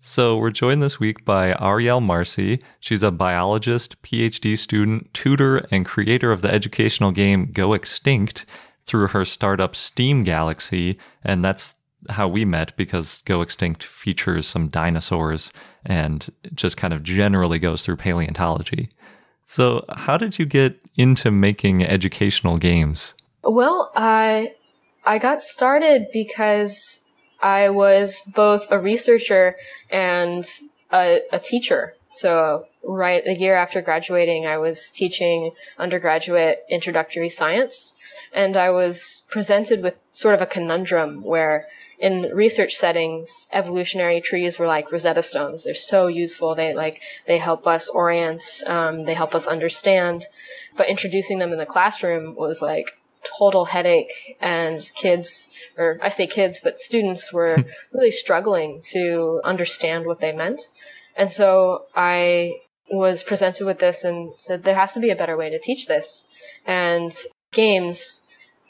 [0.00, 2.62] So we're joined this week by Ariel Marcy.
[2.80, 8.46] She's a biologist, PhD student, tutor, and creator of the educational game Go Extinct
[8.86, 10.98] through her startup Steam Galaxy.
[11.22, 11.74] And that's
[12.08, 15.52] how we met because Go Extinct features some dinosaurs
[15.84, 18.88] and just kind of generally goes through paleontology.
[19.46, 23.14] So, how did you get into making educational games?
[23.42, 24.54] Well, I
[25.04, 27.06] I got started because
[27.40, 29.56] I was both a researcher
[29.90, 30.44] and
[30.92, 31.94] a, a teacher.
[32.10, 37.96] So right a year after graduating, I was teaching undergraduate introductory science,
[38.32, 41.66] and I was presented with sort of a conundrum where
[41.98, 45.64] in research settings, evolutionary trees were like Rosetta Stones.
[45.64, 46.54] They're so useful.
[46.54, 48.42] They like they help us orient.
[48.66, 50.24] Um, they help us understand.
[50.78, 52.96] But introducing them in the classroom was like
[53.38, 57.68] total headache, and kids, or I say kids, but students were hmm.
[57.92, 60.70] really struggling to understand what they meant.
[61.16, 62.60] And so I
[62.90, 65.86] was presented with this and said there has to be a better way to teach
[65.86, 66.26] this.
[66.64, 67.12] And
[67.52, 68.26] games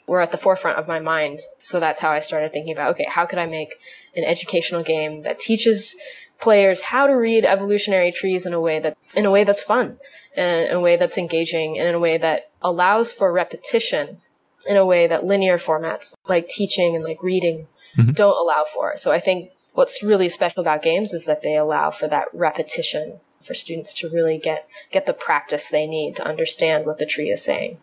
[0.07, 1.39] were at the forefront of my mind.
[1.61, 3.75] So that's how I started thinking about, okay, how could I make
[4.15, 5.95] an educational game that teaches
[6.41, 9.97] players how to read evolutionary trees in a way that, in a way that's fun,
[10.35, 14.21] in a way that's engaging, and in a way that allows for repetition
[14.67, 18.11] in a way that linear formats like teaching and like reading mm-hmm.
[18.11, 18.97] don't allow for.
[18.97, 23.19] So I think what's really special about games is that they allow for that repetition
[23.41, 27.29] for students to really get get the practice they need to understand what the tree
[27.29, 27.77] is saying.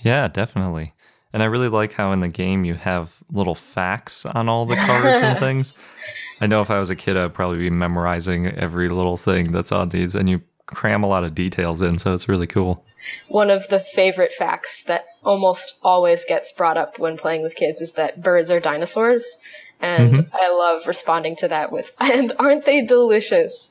[0.00, 0.94] Yeah, definitely.
[1.32, 4.76] And I really like how in the game you have little facts on all the
[4.76, 5.76] cards and things.
[6.40, 9.72] I know if I was a kid, I'd probably be memorizing every little thing that's
[9.72, 10.42] on these, and you
[10.74, 12.84] cram a lot of details in, so it's really cool.
[13.28, 17.80] One of the favorite facts that almost always gets brought up when playing with kids
[17.80, 19.38] is that birds are dinosaurs.
[19.80, 20.34] And mm-hmm.
[20.34, 23.70] I love responding to that with, and aren't they delicious?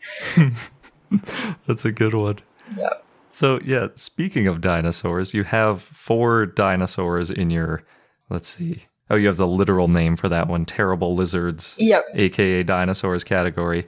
[1.68, 2.39] That's a good one.
[2.78, 3.06] Yep.
[3.30, 7.84] So, yeah, speaking of dinosaurs, you have four dinosaurs in your,
[8.30, 8.84] let's see.
[9.10, 12.06] Oh, you have the literal name for that one, terrible lizards, Yep.
[12.13, 13.88] aka dinosaurs category.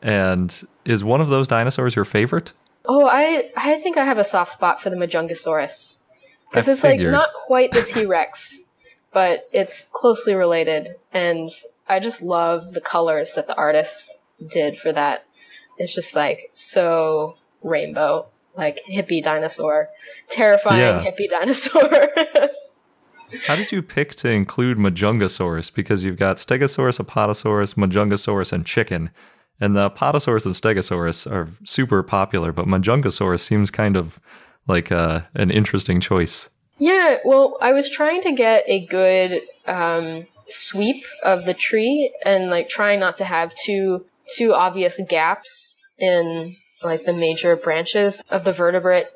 [0.00, 2.52] And is one of those dinosaurs your favorite?
[2.86, 6.02] Oh, I I think I have a soft spot for the Majungasaurus
[6.50, 8.64] because it's like not quite the T Rex,
[9.12, 11.50] but it's closely related, and
[11.88, 15.24] I just love the colors that the artists did for that.
[15.78, 19.88] It's just like so rainbow, like hippie dinosaur,
[20.28, 21.04] terrifying Yeah.
[21.04, 21.90] hippie dinosaur.
[23.46, 25.74] How did you pick to include Majungasaurus?
[25.74, 29.10] Because you've got Stegosaurus, Apatosaurus, Majungasaurus, and chicken.
[29.60, 34.18] And the Apatosaurus and Stegosaurus are super popular, but Majungasaurus seems kind of
[34.66, 36.48] like uh, an interesting choice.
[36.78, 42.50] Yeah, well, I was trying to get a good um, sweep of the tree and
[42.50, 44.04] like trying not to have too
[44.36, 49.06] too obvious gaps in like the major branches of the vertebrate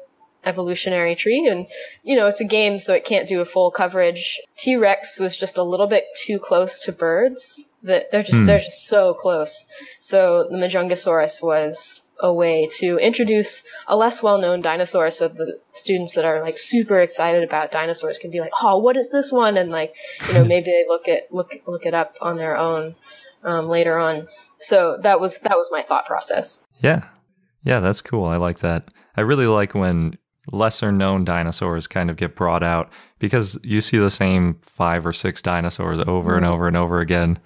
[0.44, 1.46] evolutionary tree.
[1.46, 1.66] And
[2.04, 4.40] you know it's a game so it can't do a full coverage.
[4.56, 8.88] T-rex was just a little bit too close to birds that they're just they're just
[8.88, 15.28] so close so the majungasaurus was a way to introduce a less well-known dinosaur so
[15.28, 19.10] the students that are like super excited about dinosaurs can be like oh what is
[19.12, 19.92] this one and like
[20.26, 22.94] you know maybe they look it look look it up on their own
[23.44, 24.26] um, later on
[24.60, 27.04] so that was that was my thought process Yeah.
[27.64, 28.24] Yeah, that's cool.
[28.24, 28.88] I like that.
[29.16, 30.16] I really like when
[30.52, 35.12] lesser known dinosaurs kind of get brought out because you see the same five or
[35.12, 37.38] six dinosaurs over and over and over again.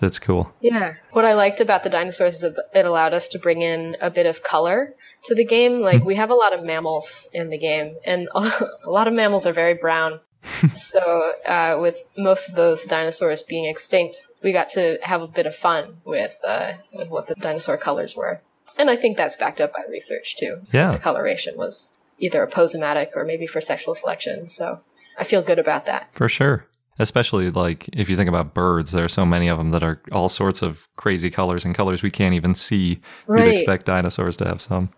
[0.00, 0.52] That's cool.
[0.60, 0.94] Yeah.
[1.12, 4.26] What I liked about the dinosaurs is it allowed us to bring in a bit
[4.26, 4.92] of color
[5.24, 5.80] to the game.
[5.80, 9.46] Like we have a lot of mammals in the game, and a lot of mammals
[9.46, 10.20] are very brown.
[10.76, 15.46] so uh, with most of those dinosaurs being extinct, we got to have a bit
[15.46, 18.42] of fun with uh, with what the dinosaur colors were,
[18.78, 20.60] and I think that's backed up by research too.
[20.70, 24.48] Yeah, the coloration was either aposematic or maybe for sexual selection.
[24.48, 24.80] So
[25.18, 26.08] I feel good about that.
[26.12, 26.66] For sure.
[26.98, 30.00] Especially like if you think about birds, there are so many of them that are
[30.12, 33.00] all sorts of crazy colors and colors we can't even see.
[33.26, 33.44] Right.
[33.44, 34.90] You'd expect dinosaurs to have some.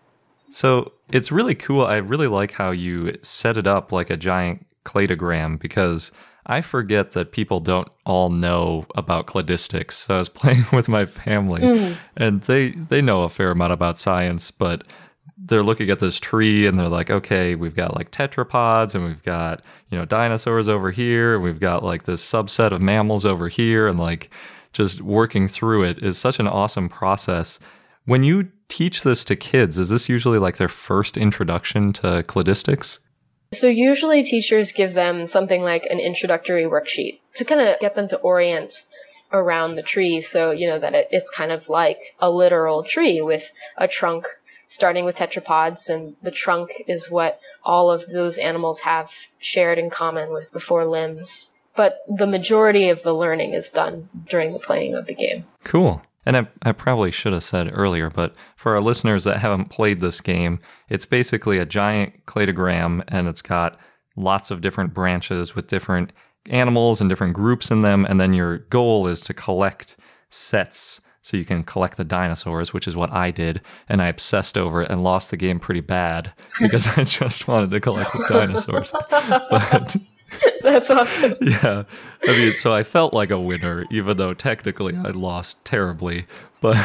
[0.50, 1.84] So it's really cool.
[1.84, 6.12] I really like how you set it up like a giant cladogram because
[6.44, 9.92] I forget that people don't all know about cladistics.
[9.92, 11.96] So I was playing with my family mm.
[12.16, 14.84] and they they know a fair amount about science, but
[15.36, 19.22] they're looking at this tree and they're like, okay, we've got like tetrapods and we've
[19.22, 23.48] got, you know, dinosaurs over here and we've got like this subset of mammals over
[23.48, 24.30] here and like
[24.72, 27.58] just working through it is such an awesome process.
[28.06, 33.00] When you teach this to kids, is this usually like their first introduction to cladistics?
[33.52, 38.08] So usually teachers give them something like an introductory worksheet to kind of get them
[38.08, 38.84] to orient
[39.32, 43.20] around the tree so you know that it, it's kind of like a literal tree
[43.20, 44.26] with a trunk
[44.76, 49.88] starting with tetrapods and the trunk is what all of those animals have shared in
[49.88, 54.58] common with the four limbs but the majority of the learning is done during the
[54.58, 58.74] playing of the game cool and I, I probably should have said earlier, but for
[58.74, 60.58] our listeners that haven't played this game,
[60.88, 63.78] it's basically a giant cladogram and it's got
[64.16, 66.12] lots of different branches with different
[66.46, 68.04] animals and different groups in them.
[68.04, 69.96] And then your goal is to collect
[70.28, 73.60] sets so you can collect the dinosaurs, which is what I did.
[73.88, 77.72] And I obsessed over it and lost the game pretty bad because I just wanted
[77.72, 78.92] to collect the dinosaurs.
[79.10, 79.96] But
[80.62, 81.34] That's awesome.
[81.40, 81.82] Yeah.
[82.22, 86.26] I mean, so I felt like a winner, even though technically I lost terribly.
[86.60, 86.76] But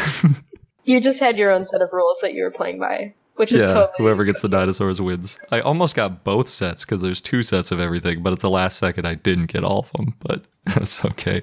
[0.86, 3.62] you just had your own set of rules that you were playing by, which is
[3.62, 3.93] yeah, totally.
[3.99, 5.38] Whoever gets the dinosaurs wins.
[5.51, 8.80] I almost got both sets because there's two sets of everything, but at the last
[8.80, 10.45] second I didn't get all of them, but
[10.77, 11.41] it's okay.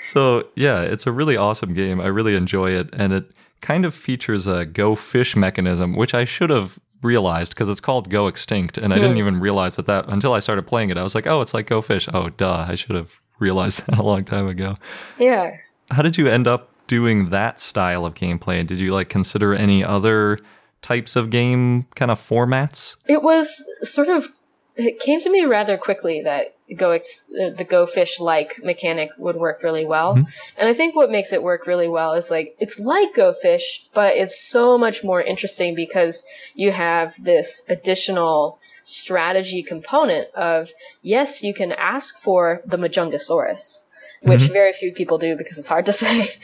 [0.00, 2.00] So, yeah, it's a really awesome game.
[2.00, 2.88] I really enjoy it.
[2.92, 3.30] And it
[3.60, 8.10] kind of features a go fish mechanism, which I should have realized because it's called
[8.10, 9.18] Go Extinct, and I didn't hmm.
[9.18, 10.96] even realize that that until I started playing it.
[10.96, 12.08] I was like, oh, it's like Go Fish.
[12.12, 12.66] Oh, duh!
[12.68, 14.76] I should have realized that a long time ago.
[15.18, 15.56] Yeah.
[15.90, 18.66] How did you end up doing that style of gameplay?
[18.66, 20.38] Did you like consider any other
[20.82, 22.96] types of game kind of formats?
[23.06, 24.28] It was sort of
[24.76, 29.10] it came to me rather quickly that go ex- uh, the go fish like mechanic
[29.18, 30.14] would work really well.
[30.14, 30.30] Mm-hmm.
[30.56, 33.86] And I think what makes it work really well is like it's like go fish,
[33.94, 40.70] but it's so much more interesting because you have this additional strategy component of
[41.02, 43.84] yes, you can ask for the Majungasaurus,
[44.22, 44.52] which mm-hmm.
[44.52, 46.34] very few people do because it's hard to say.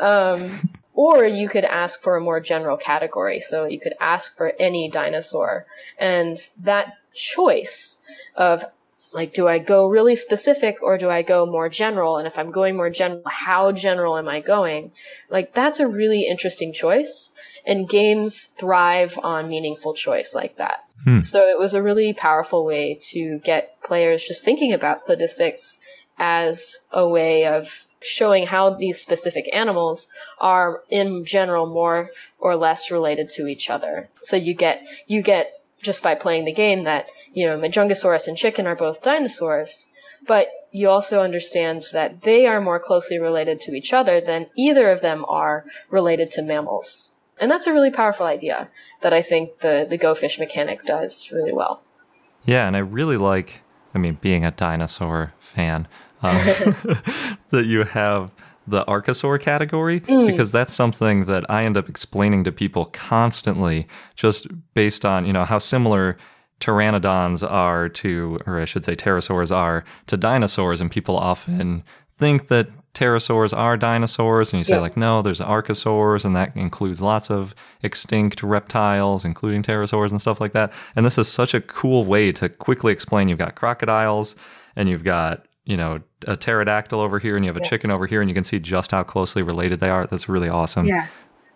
[0.00, 3.40] Um, or you could ask for a more general category.
[3.40, 5.64] So you could ask for any dinosaur.
[5.98, 8.04] And that choice
[8.36, 8.64] of
[9.12, 12.16] like, do I go really specific or do I go more general?
[12.16, 14.92] And if I'm going more general, how general am I going?
[15.28, 17.32] Like, that's a really interesting choice.
[17.66, 20.84] And games thrive on meaningful choice like that.
[21.04, 21.22] Hmm.
[21.22, 25.80] So it was a really powerful way to get players just thinking about cladistics
[26.18, 32.90] as a way of showing how these specific animals are in general more or less
[32.90, 34.08] related to each other.
[34.22, 38.36] So you get, you get just by playing the game that, you know, Majungasaurus and
[38.36, 39.92] chicken are both dinosaurs,
[40.26, 44.90] but you also understand that they are more closely related to each other than either
[44.90, 47.18] of them are related to mammals.
[47.40, 48.68] And that's a really powerful idea
[49.00, 51.82] that I think the, the Go Fish mechanic does really well.
[52.44, 53.62] Yeah, and I really like,
[53.94, 55.88] I mean, being a dinosaur fan,
[56.22, 56.36] um,
[57.50, 58.30] that you have
[58.66, 60.26] the Archosaur category mm.
[60.26, 65.32] because that's something that I end up explaining to people constantly, just based on you
[65.32, 66.16] know how similar
[66.60, 71.82] pteranodons are to, or I should say, pterosaurs are to dinosaurs, and people often
[72.18, 74.82] think that pterosaurs are dinosaurs, and you say yes.
[74.82, 80.40] like, no, there's archosaurs, and that includes lots of extinct reptiles, including pterosaurs and stuff
[80.40, 80.72] like that.
[80.94, 83.28] And this is such a cool way to quickly explain.
[83.28, 84.36] You've got crocodiles,
[84.76, 87.68] and you've got you know a pterodactyl over here and you have a yeah.
[87.68, 90.48] chicken over here and you can see just how closely related they are that's really
[90.48, 91.06] awesome yeah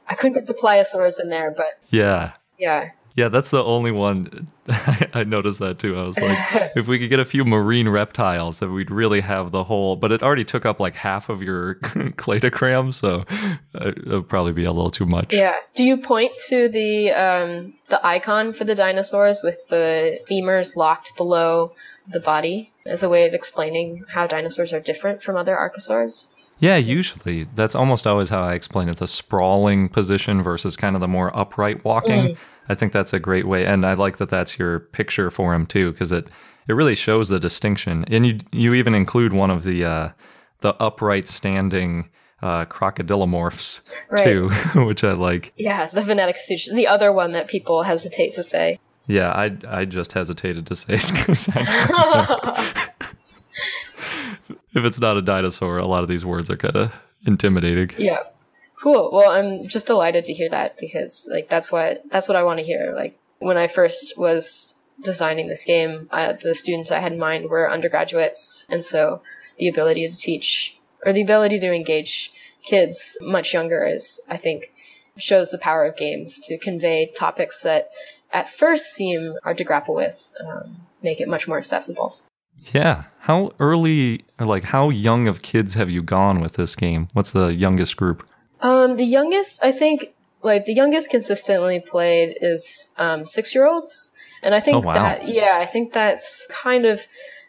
[0.09, 4.49] i couldn't get the pliosaurs in there but yeah yeah Yeah, that's the only one.
[5.15, 5.97] I noticed that too.
[5.97, 6.37] I was like,
[6.77, 9.95] if we could get a few marine reptiles, then we'd really have the whole.
[9.95, 11.75] But it already took up like half of your
[12.17, 13.25] cladogram, so
[13.75, 15.33] uh, it would probably be a little too much.
[15.33, 15.55] Yeah.
[15.77, 21.17] Do you point to the um, the icon for the dinosaurs with the femurs locked
[21.17, 21.73] below
[22.07, 26.27] the body as a way of explaining how dinosaurs are different from other archosaurs?
[26.59, 31.01] Yeah, usually that's almost always how I explain it: the sprawling position versus kind of
[31.01, 32.29] the more upright walking.
[32.29, 32.37] Mm.
[32.69, 35.67] I think that's a great way, and I like that that's your picture for him
[35.67, 36.29] too, because it
[36.69, 38.05] it really shows the distinction.
[38.09, 40.09] And you you even include one of the uh,
[40.61, 42.09] the upright standing
[42.41, 44.25] uh, crocodilomorphs Right.
[44.25, 44.49] too,
[44.87, 45.53] which I like.
[45.57, 48.79] Yeah, the Venaticosuchus, the other one that people hesitate to say.
[49.07, 52.75] Yeah, I I just hesitated to say it because I don't know.
[54.75, 56.95] if it's not a dinosaur, a lot of these words are kind of
[57.27, 57.91] intimidating.
[57.99, 58.21] Yeah.
[58.81, 59.11] Cool.
[59.13, 62.59] Well, I'm just delighted to hear that because like that's what that's what I want
[62.59, 62.93] to hear.
[62.95, 67.49] Like when I first was designing this game, I, the students I had in mind
[67.51, 69.23] were undergraduates, and so
[69.59, 72.33] the ability to teach or the ability to engage
[72.63, 74.73] kids much younger is, I think,
[75.17, 77.91] shows the power of games to convey topics that
[78.35, 82.17] at first seem hard to grapple with, um, make it much more accessible.
[82.75, 83.05] Yeah.
[83.21, 87.09] How early, or like how young of kids have you gone with this game?
[87.15, 88.29] What's the youngest group?
[88.61, 94.11] Um, the youngest, I think, like the youngest consistently played is um, six year olds.
[94.43, 94.95] And I think Oh, wow.
[94.95, 97.07] that, yeah, I think that's kind of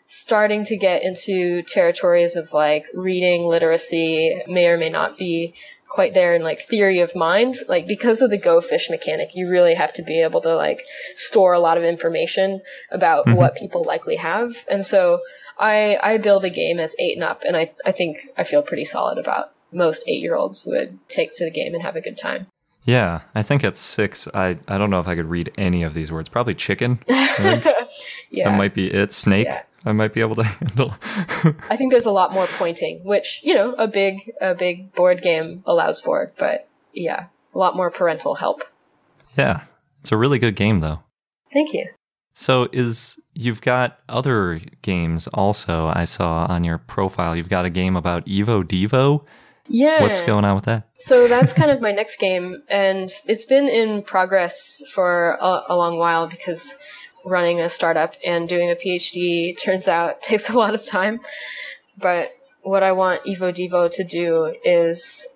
[0.07, 5.53] starting to get into territories of like reading literacy may or may not be
[5.88, 7.55] quite there in like theory of mind.
[7.67, 10.83] Like because of the go fish mechanic, you really have to be able to like
[11.15, 12.61] store a lot of information
[12.91, 13.38] about mm-hmm.
[13.38, 14.65] what people likely have.
[14.69, 15.19] And so
[15.57, 18.61] I, I build a game as eight and up and I, I think I feel
[18.61, 22.01] pretty solid about most eight year olds would take to the game and have a
[22.01, 22.47] good time.
[22.86, 25.95] Yeah, I think at six, I, I don't know if I could read any of
[25.95, 26.29] these words.
[26.29, 26.99] Probably chicken.
[28.31, 28.49] Yeah.
[28.49, 29.13] That might be it.
[29.13, 29.47] Snake.
[29.47, 29.61] Yeah.
[29.86, 30.95] I might be able to handle.
[31.69, 35.21] I think there's a lot more pointing, which, you know, a big a big board
[35.21, 38.63] game allows for, but yeah, a lot more parental help.
[39.38, 39.61] yeah,
[40.01, 40.99] it's a really good game though.
[41.53, 41.88] Thank you.
[42.33, 47.36] So is you've got other games also I saw on your profile.
[47.36, 49.23] You've got a game about Evo Devo.
[49.67, 50.01] Yeah.
[50.01, 50.89] What's going on with that?
[50.95, 55.75] So that's kind of my next game, and it's been in progress for a, a
[55.75, 56.77] long while because
[57.26, 61.19] running a startup and doing a PhD turns out takes a lot of time.
[61.97, 65.28] But what I want Evo Devo to do is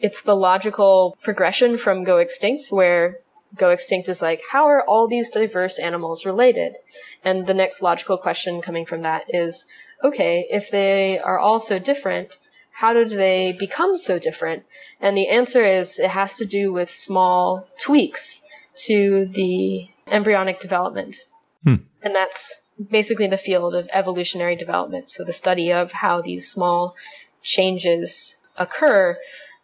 [0.00, 3.18] it's the logical progression from Go Extinct, where
[3.56, 6.76] Go Extinct is like, how are all these diverse animals related?
[7.24, 9.66] And the next logical question coming from that is,
[10.02, 12.38] okay, if they are all so different,
[12.72, 14.64] how did they become so different?
[15.00, 18.42] And the answer is it has to do with small tweaks
[18.86, 21.16] to the embryonic development.
[21.64, 21.76] Hmm.
[22.02, 25.10] And that's basically the field of evolutionary development.
[25.10, 26.96] So the study of how these small
[27.42, 29.18] changes occur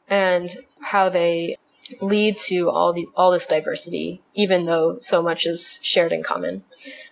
[0.09, 1.57] and how they
[2.01, 6.64] lead to all the all this diversity, even though so much is shared in common.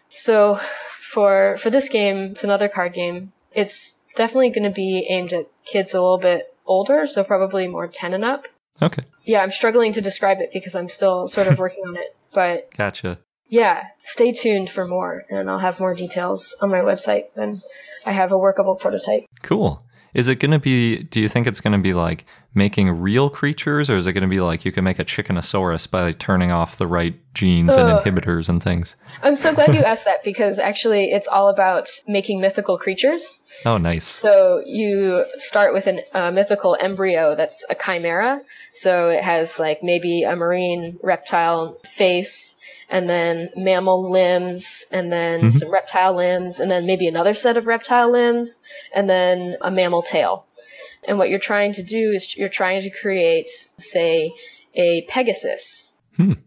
[0.09, 0.59] So
[1.01, 3.32] for for this game, it's another card game.
[3.53, 7.87] It's definitely going to be aimed at kids a little bit older, so probably more
[7.87, 8.49] 10 and up.
[8.82, 12.16] Okay, Yeah, I'm struggling to describe it because I'm still sort of working on it.
[12.32, 13.18] But gotcha.
[13.49, 17.61] Yeah, stay tuned for more, and I'll have more details on my website when
[18.07, 19.25] I have a workable prototype.
[19.43, 19.85] Cool.
[20.15, 21.03] Is it going to be?
[21.03, 22.25] Do you think it's going to be like
[22.55, 25.91] making real creatures, or is it going to be like you can make a chickenosaurus
[25.91, 28.97] by turning off the right genes and inhibitors and things?
[29.22, 33.41] I'm so glad you asked that because actually it's all about making mythical creatures.
[33.66, 34.07] Oh, nice.
[34.07, 38.41] So you start with a uh, mythical embryo that's a chimera.
[38.72, 42.59] So it has like maybe a marine reptile face
[42.89, 47.66] and then mammal limbs and then some reptile limbs and then maybe another set of
[47.66, 48.62] reptile limbs
[48.95, 50.47] and then a mammal tail.
[51.07, 54.32] And what you're trying to do is you're trying to create, say,
[54.74, 55.94] a Pegasus.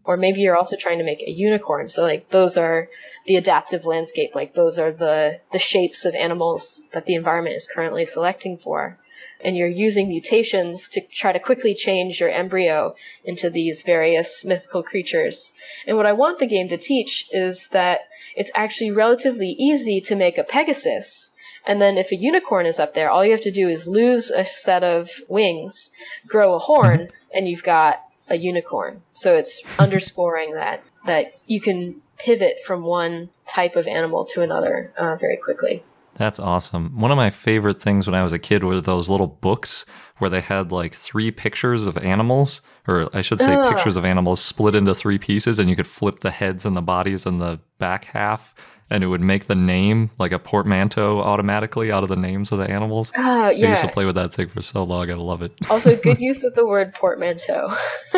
[0.04, 1.88] Or maybe you're also trying to make a unicorn.
[1.88, 2.88] So like those are
[3.26, 4.34] the adaptive landscape.
[4.34, 8.98] Like those are the, the shapes of animals that the environment is currently selecting for.
[9.40, 12.94] And you're using mutations to try to quickly change your embryo
[13.24, 15.52] into these various mythical creatures.
[15.86, 18.00] And what I want the game to teach is that
[18.34, 21.34] it's actually relatively easy to make a Pegasus.
[21.66, 24.30] And then if a unicorn is up there, all you have to do is lose
[24.30, 25.90] a set of wings,
[26.26, 29.02] grow a horn, and you've got a unicorn.
[29.12, 34.92] So it's underscoring that that you can pivot from one type of animal to another
[34.98, 35.82] uh, very quickly.
[36.16, 36.98] That's awesome.
[37.00, 39.86] One of my favorite things when I was a kid were those little books
[40.18, 43.68] where they had like three pictures of animals, or I should say, Ah.
[43.72, 46.82] pictures of animals split into three pieces, and you could flip the heads and the
[46.82, 48.52] bodies and the back half,
[48.90, 52.58] and it would make the name like a portmanteau automatically out of the names of
[52.58, 53.12] the animals.
[53.16, 55.10] Ah, I used to play with that thing for so long.
[55.10, 55.52] I love it.
[55.70, 57.74] Also, good use of the word portmanteau.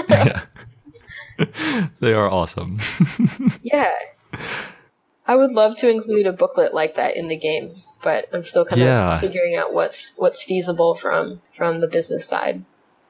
[0.09, 0.43] yeah.
[2.01, 2.79] they are awesome.
[3.63, 3.91] yeah.
[5.27, 7.71] I would love to include a booklet like that in the game,
[8.03, 9.15] but I'm still kind Yeah.
[9.17, 12.65] of figuring out what's what's feasible from from the business side.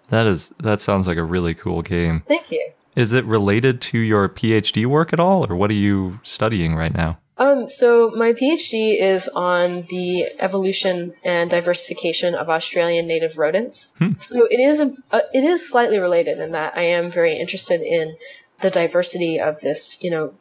[0.09, 2.23] That is that sounds like a really cool game.
[2.27, 2.71] Thank you.
[2.97, 6.93] Is it related to your PhD work at all, or what are you studying right
[6.93, 7.19] now?
[7.41, 13.95] Um, so my PhD is on the evolution and diversification of Australian native rodents.
[14.21, 17.81] So it is a, uh, it is slightly related in that I am very interested
[17.81, 18.17] in
[18.61, 19.97] the diversity of this.
[20.03, 20.35] You know,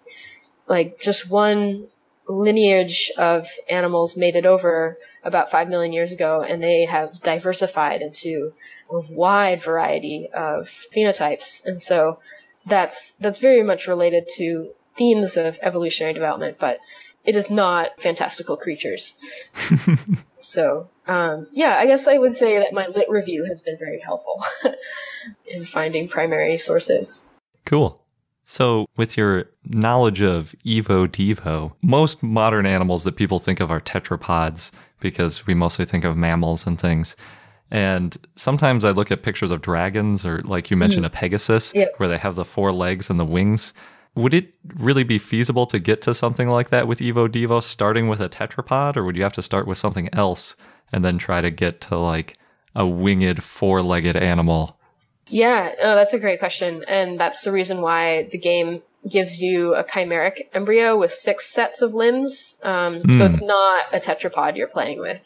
[0.67, 1.87] like just one
[2.27, 8.01] lineage of animals made it over about five million years ago, and they have diversified
[8.01, 8.51] into
[8.91, 12.19] a wide variety of phenotypes, and so
[12.65, 16.77] that's that's very much related to themes of evolutionary development, but
[17.25, 19.13] it is not fantastical creatures.
[20.39, 23.99] so, um, yeah, I guess I would say that my lit review has been very
[23.99, 24.43] helpful
[25.47, 27.27] in finding primary sources.
[27.65, 28.01] Cool.
[28.45, 33.81] So, with your knowledge of Evo Devo, most modern animals that people think of are
[33.81, 37.15] tetrapods because we mostly think of mammals and things.
[37.71, 41.93] And sometimes I look at pictures of dragons or, like you mentioned, a Pegasus, Yep.
[41.97, 43.73] where they have the four legs and the wings.
[44.19, 48.09] Would it really be feasible to get to something like that with Evo Devo, starting
[48.09, 50.57] with a tetrapod, or would you have to start with something else
[50.91, 52.37] and then try to get to like
[52.75, 54.77] a winged four legged animal?
[55.27, 56.83] Yeah, no, that's a great question.
[56.87, 61.81] And that's the reason why the game gives you a chimeric embryo with six sets
[61.81, 62.59] of limbs.
[62.63, 65.21] Um, So it's not a tetrapod you're playing with.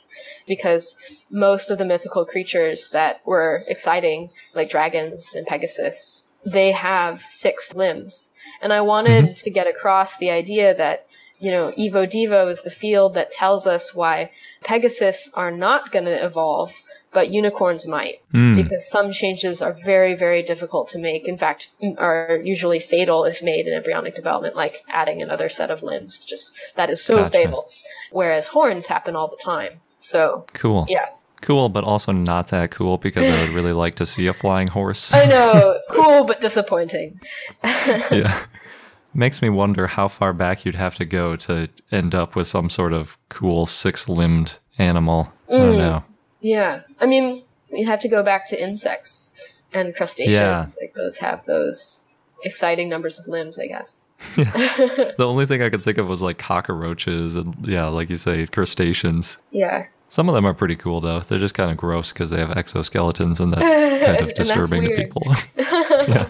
[0.46, 7.22] Because most of the mythical creatures that were exciting, like dragons and Pegasus, they have
[7.22, 8.33] six limbs.
[8.64, 9.34] And I wanted mm-hmm.
[9.34, 11.06] to get across the idea that,
[11.40, 14.32] you know, Evo Devo is the field that tells us why
[14.64, 18.56] Pegasus are not going to evolve, but unicorns might mm.
[18.56, 21.28] because some changes are very, very difficult to make.
[21.28, 25.84] In fact, are usually fatal if made in embryonic development, like adding another set of
[25.84, 26.22] limbs.
[26.22, 27.30] Just that is so Gotcha.
[27.32, 27.70] fatal.
[28.12, 29.82] Whereas horns happen all the time.
[29.98, 30.86] So, Cool.
[30.88, 31.08] yeah.
[31.44, 34.68] Cool, but also not that cool because I would really like to see a flying
[34.68, 35.14] horse.
[35.14, 35.78] I know.
[35.90, 37.20] cool, but disappointing.
[37.64, 38.46] yeah.
[39.14, 42.70] Makes me wonder how far back you'd have to go to end up with some
[42.70, 45.34] sort of cool six limbed animal.
[45.50, 46.04] I don't mm, know.
[46.40, 46.82] Yeah.
[47.02, 49.34] I mean, you have to go back to insects
[49.74, 50.36] and crustaceans.
[50.36, 50.66] Yeah.
[50.80, 52.08] Like those have those
[52.46, 54.08] exciting numbers of limbs, I guess.
[54.36, 58.48] The only thing I could think of was like cockroaches and, yeah, like you say,
[58.48, 59.38] crustaceans.
[59.52, 59.88] Yeah.
[60.14, 61.22] Some of them are pretty cool though.
[61.22, 64.96] They're just kind of gross because they have exoskeletons and that's kind of disturbing to
[64.96, 65.24] people.
[65.58, 66.30] yeah.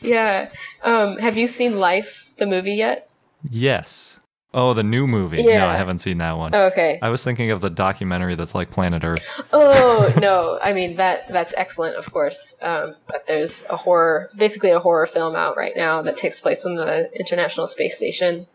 [0.00, 0.50] Yeah.
[0.82, 3.08] Um, have you seen Life, the movie yet?
[3.48, 4.18] Yes.
[4.52, 5.44] Oh, the new movie.
[5.44, 5.58] Yeah.
[5.58, 6.56] No, I haven't seen that one.
[6.56, 6.98] Oh, okay.
[7.02, 9.24] I was thinking of the documentary that's like Planet Earth.
[9.52, 10.58] Oh no!
[10.60, 12.56] I mean that that's excellent, of course.
[12.62, 16.64] Um, but there's a horror, basically a horror film out right now that takes place
[16.64, 18.48] on the International Space Station,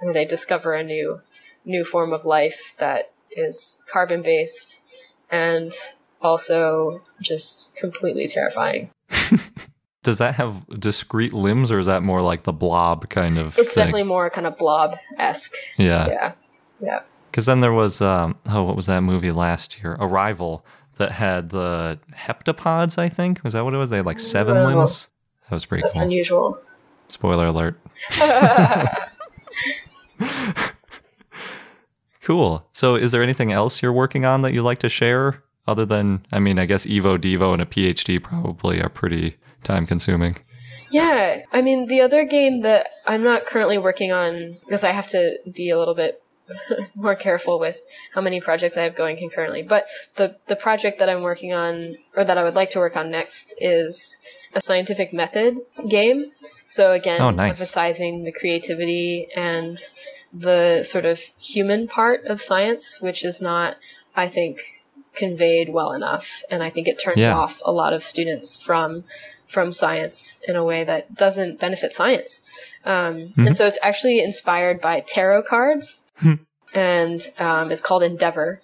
[0.00, 1.22] where they discover a new
[1.64, 4.82] new form of life that is carbon based
[5.30, 5.72] and
[6.22, 8.90] also just completely terrifying.
[10.02, 13.74] Does that have discrete limbs or is that more like the blob kind of It's
[13.74, 13.82] thing?
[13.82, 15.52] definitely more kind of blob esque.
[15.76, 16.06] Yeah.
[16.08, 16.32] Yeah,
[16.80, 17.00] yeah.
[17.30, 19.96] Because then there was, um, oh, what was that movie last year?
[20.00, 20.64] Arrival
[20.96, 23.44] that had the heptapods, I think.
[23.44, 23.90] Was that what it was?
[23.90, 24.66] They had like seven Wow.
[24.78, 25.08] limbs.
[25.48, 26.06] That was pretty That's cool.
[26.06, 26.58] unusual.
[27.08, 27.78] Spoiler alert.
[32.30, 32.64] cool.
[32.72, 35.42] So, is there anything else you're working on that you like to share?
[35.66, 39.84] Other than, I mean, I guess Evo Devo and a PhD probably are pretty time
[39.86, 40.36] consuming.
[40.92, 45.06] Yeah, I mean, the other game that I'm not currently working on because I have
[45.08, 46.22] to be a little bit
[46.94, 47.78] more careful with
[48.14, 49.62] how many projects I have going concurrently.
[49.62, 52.96] But the the project that I'm working on, or that I would like to work
[52.96, 54.18] on next, is
[54.54, 55.58] a scientific method
[55.88, 56.32] game.
[56.66, 57.50] So again, Oh, nice.
[57.50, 59.78] emphasizing the creativity and
[60.32, 63.76] the sort of human part of science, which is not,
[64.14, 64.62] I think,
[65.14, 66.42] conveyed well enough.
[66.50, 67.36] And I think it turns Yeah.
[67.36, 69.04] off a lot of students from
[69.46, 72.48] from science in a way that doesn't benefit science.
[72.84, 76.08] Um, And so it's actually inspired by tarot cards,
[76.72, 78.60] and um, it's called Endeavor,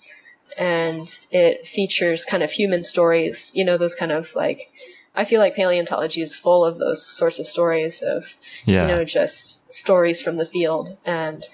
[0.57, 3.51] and it features kind of human stories.
[3.55, 4.71] You know, those kind of like.
[5.17, 8.83] I feel like paleontology is full of those sorts of stories of Yeah.
[8.83, 10.97] you know, just stories from the field.
[11.05, 11.45] And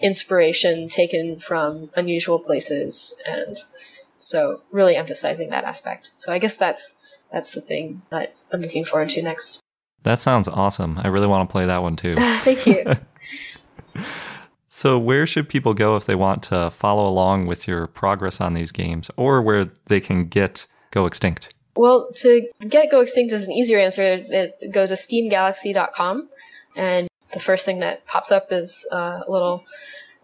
[0.00, 3.58] inspiration taken from unusual places and
[4.20, 6.10] so really emphasizing that aspect.
[6.14, 9.60] So I guess that's that's the thing that I'm looking forward to next.
[10.02, 10.98] That sounds awesome.
[10.98, 12.14] I really want to play that one too.
[12.18, 12.84] Thank you.
[14.68, 18.54] so, where should people go if they want to follow along with your progress on
[18.54, 21.52] these games or where they can get Go Extinct?
[21.78, 24.02] Well, to get Go Extinct is an easier answer.
[24.02, 26.28] It, go to steamgalaxy.com,
[26.74, 29.64] and the first thing that pops up is uh, a little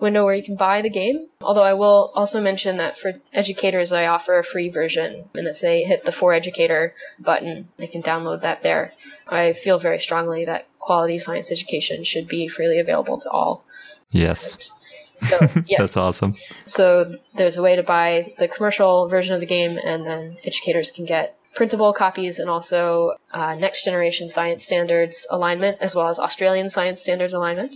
[0.00, 1.28] window where you can buy the game.
[1.40, 5.28] Although I will also mention that for educators, I offer a free version.
[5.34, 8.92] And if they hit the For Educator button, they can download that there.
[9.28, 13.64] I feel very strongly that quality science education should be freely available to all.
[14.11, 14.72] Yes.
[15.14, 15.78] So, yes.
[15.78, 16.34] That's awesome.
[16.66, 20.90] So there's a way to buy the commercial version of the game, and then educators
[20.90, 26.18] can get printable copies and also uh, next generation science standards alignment as well as
[26.18, 27.74] Australian science standards alignment.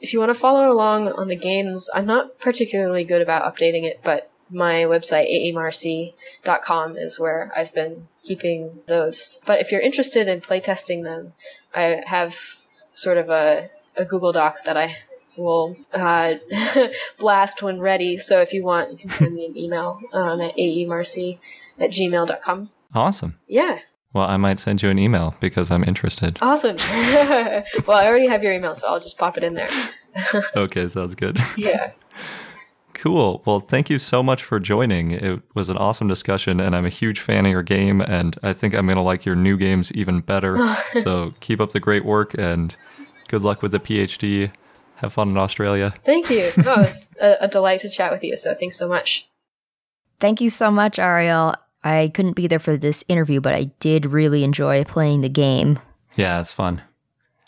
[0.00, 3.84] If you want to follow along on the games, I'm not particularly good about updating
[3.84, 9.40] it, but my website, aemarcy.com, is where I've been keeping those.
[9.46, 11.32] But if you're interested in playtesting them,
[11.74, 12.56] I have
[12.94, 14.96] sort of a, a Google Doc that I
[15.36, 16.34] will uh,
[17.18, 18.18] blast when ready.
[18.18, 21.38] So if you want, you can send me an email um, at aemarcy
[21.78, 22.68] at gmail.com.
[22.94, 23.38] Awesome.
[23.46, 23.80] Yeah.
[24.12, 26.38] Well, I might send you an email because I'm interested.
[26.40, 26.76] Awesome.
[27.86, 29.68] well, I already have your email, so I'll just pop it in there.
[30.56, 31.38] okay, sounds good.
[31.56, 31.92] Yeah.
[32.94, 33.42] Cool.
[33.44, 35.10] Well, thank you so much for joining.
[35.10, 38.54] It was an awesome discussion, and I'm a huge fan of your game, and I
[38.54, 40.74] think I'm going to like your new games even better.
[40.94, 42.74] so keep up the great work, and
[43.28, 44.50] good luck with the PhD.
[44.96, 45.94] Have fun in Australia.
[46.04, 46.50] Thank you.
[46.66, 49.28] Oh, it was a, a delight to chat with you, so thanks so much.
[50.20, 51.54] Thank you so much, Ariel.
[51.84, 55.78] I couldn't be there for this interview, but I did really enjoy playing the game.
[56.16, 56.82] Yeah, it's fun.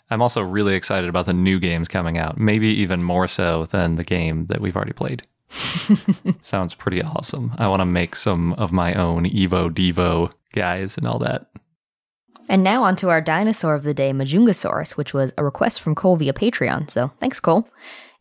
[0.09, 3.95] I'm also really excited about the new games coming out, maybe even more so than
[3.95, 5.23] the game that we've already played.
[6.41, 7.53] Sounds pretty awesome.
[7.57, 11.47] I want to make some of my own Evo Devo guys and all that.
[12.49, 15.93] And now on to our dinosaur of the day, Majungasaurus, which was a request from
[15.93, 16.89] Cole via Patreon.
[16.89, 17.69] So thanks, Cole.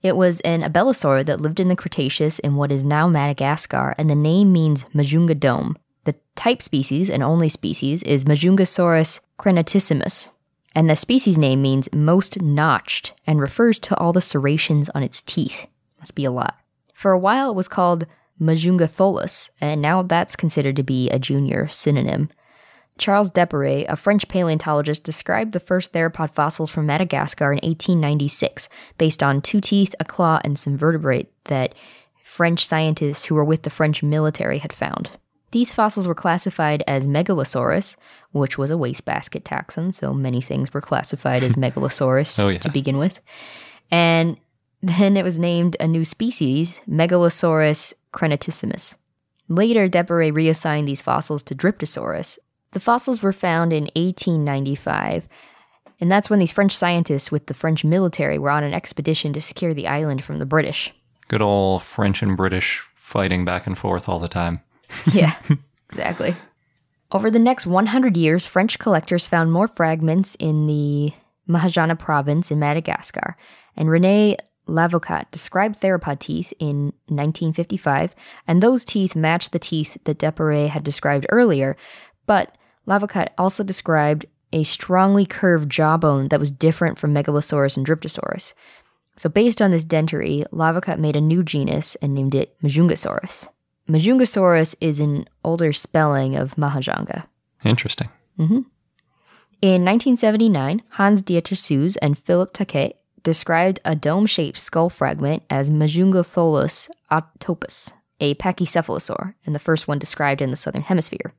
[0.03, 4.09] It was an abelisaur that lived in the Cretaceous in what is now Madagascar, and
[4.09, 5.79] the name means Majunga Dome.
[6.05, 10.31] The type species and only species is Majungasaurus crenatissimus,
[10.75, 15.23] and the species name means most notched and refers to all the serrations on its
[15.23, 15.67] teeth.
[15.99, 16.57] Must be a lot.
[16.93, 18.07] For a while, it was called
[18.41, 22.29] Majungatholus, and now that's considered to be a junior synonym.
[22.99, 28.69] Charles Depéret, a French paleontologist, described the first theropod fossils from Madagascar in 1896,
[28.99, 31.75] based on two teeth, a claw, and some vertebrae that
[32.23, 35.13] French scientists who were with the French military had found.
[35.51, 37.97] These fossils were classified as Megalosaurus,
[38.33, 42.59] which was a wastebasket taxon, so many things were classified as Megalosaurus oh, yeah.
[42.59, 43.21] to begin with.
[43.91, 44.39] And
[44.83, 48.97] then it was named a new species, Megalosaurus crenatissimus.
[49.49, 52.39] Later, Depéret reassigned these fossils to Dryptosaurus.
[52.73, 55.29] The fossils were found in 1895,
[56.01, 59.41] and that's when these French scientists with the French military were on an expedition to
[59.41, 60.93] secure the island from the British.
[61.29, 64.61] Good old French and British fighting back and forth all the time.
[65.13, 65.35] yeah,
[65.89, 66.35] exactly.
[67.11, 71.13] Over the next 100 years, French collectors found more fragments in the
[71.49, 73.37] Mahajanga province in Madagascar,
[73.75, 74.37] and Rene
[74.69, 78.15] Lavocat described theropod teeth in 1955,
[78.47, 81.79] and those teeth matched the teeth that Depéret had described earlier,
[82.27, 82.58] but
[82.89, 88.55] Lavocat also described a strongly curved jawbone that was different from Megalosaurus and Dryptosaurus.
[89.17, 93.49] So, based on this dentary, Lavocat made a new genus and named it Majungasaurus.
[93.89, 97.27] Majungasaurus is an older spelling of Mahajanga.
[97.65, 98.09] Interesting.
[98.39, 98.61] Mm-hmm.
[99.61, 106.89] In 1979, Hans Dieter Sues and Philippe Taquet described a dome-shaped skull fragment as Majungatholus
[107.11, 111.35] atopus, a pachycephalosaur, and the first one described in the southern hemisphere.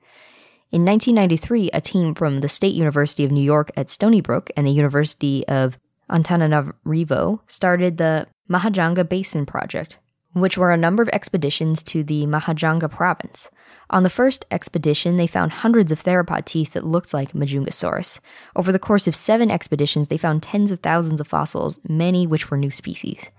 [0.71, 4.67] In 1993, a team from the State University of New York at Stony Brook and
[4.67, 5.79] the University of
[6.11, 9.97] Antananarivo started the Mahajanga Basin Project,
[10.33, 13.49] which were a number of expeditions to the Mahajanga province.
[13.89, 18.19] On the first expedition, they found hundreds of theropod teeth that looked like Majungasaurus.
[18.55, 22.51] Over the course of seven expeditions, they found tens of thousands of fossils, many which
[22.51, 23.31] were new species.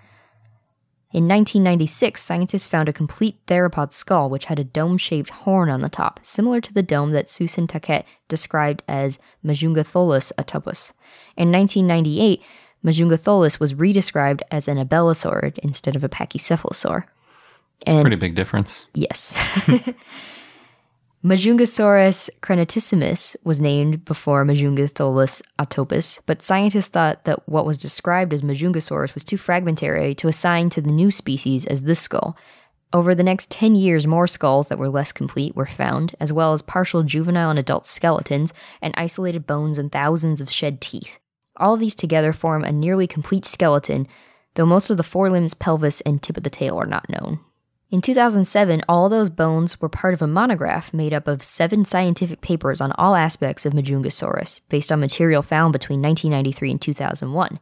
[1.12, 5.80] In 1996, scientists found a complete theropod skull which had a dome shaped horn on
[5.80, 10.92] the top, similar to the dome that Sues and Taquet described as Majungatholus atopus.
[11.36, 12.40] In 1998,
[12.84, 17.04] Majungatholus was redescribed as an abelisaurid instead of a pachycephalosaur.
[17.86, 18.86] And Pretty big difference.
[18.94, 19.36] Yes.
[21.22, 28.40] Majungasaurus crenatissimus was named before Majungatholus atopus, but scientists thought that what was described as
[28.40, 32.38] Majungasaurus was too fragmentary to assign to the new species as this skull.
[32.94, 36.54] Over the next 10 years, more skulls that were less complete were found, as well
[36.54, 41.18] as partial juvenile and adult skeletons and isolated bones and thousands of shed teeth.
[41.58, 44.08] All of these together form a nearly complete skeleton,
[44.54, 47.40] though most of the forelimbs, pelvis, and tip of the tail are not known.
[47.90, 52.40] In 2007, all those bones were part of a monograph made up of seven scientific
[52.40, 57.58] papers on all aspects of Majungasaurus, based on material found between 1993 and 2001.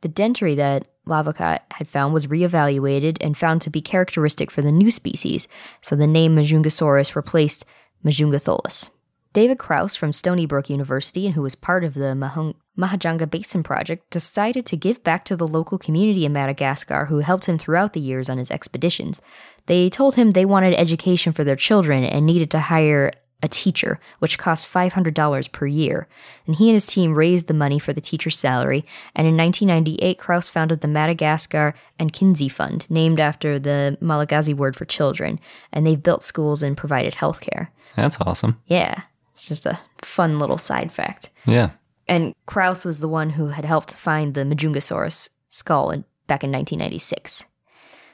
[0.00, 4.72] The dentary that Lavocat had found was reevaluated and found to be characteristic for the
[4.72, 5.46] new species,
[5.82, 7.66] so the name Majungasaurus replaced
[8.02, 8.88] Majungatholus.
[9.36, 13.62] David Krause from Stony Brook University, and who was part of the Mahung- Mahajanga Basin
[13.62, 17.92] Project, decided to give back to the local community in Madagascar who helped him throughout
[17.92, 19.20] the years on his expeditions.
[19.66, 23.12] They told him they wanted education for their children and needed to hire
[23.42, 26.08] a teacher, which cost $500 per year.
[26.46, 28.86] And he and his team raised the money for the teacher's salary.
[29.14, 34.86] And in 1998, Krause founded the Madagascar Ankizy Fund, named after the Malagasy word for
[34.86, 35.38] children.
[35.74, 37.68] And they've built schools and provided healthcare.
[37.96, 38.62] That's awesome.
[38.64, 39.02] Yeah.
[39.36, 41.28] It's just a fun little side fact.
[41.44, 41.70] Yeah.
[42.08, 46.50] And Krause was the one who had helped find the Majungasaurus skull in, back in
[46.50, 47.44] 1996.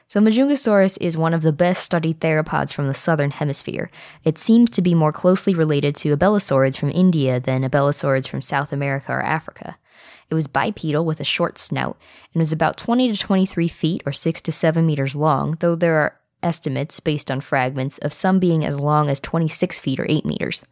[0.07, 3.89] So, Majungasaurus is one of the best studied theropods from the southern hemisphere.
[4.25, 8.73] It seems to be more closely related to abelisaurids from India than abelisaurids from South
[8.73, 9.77] America or Africa.
[10.29, 11.97] It was bipedal with a short snout
[12.33, 15.95] and was about 20 to 23 feet or 6 to 7 meters long, though there
[15.95, 20.25] are estimates based on fragments of some being as long as 26 feet or 8
[20.25, 20.63] meters.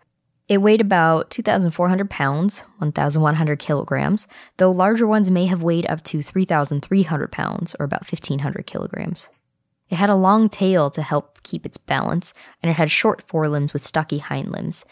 [0.52, 4.28] It weighed about 2,400 pounds, 1,100 kilograms,
[4.58, 9.30] though larger ones may have weighed up to 3,300 pounds, or about 1,500 kilograms.
[9.88, 13.72] It had a long tail to help keep its balance, and it had short forelimbs
[13.72, 14.84] with stocky hind limbs.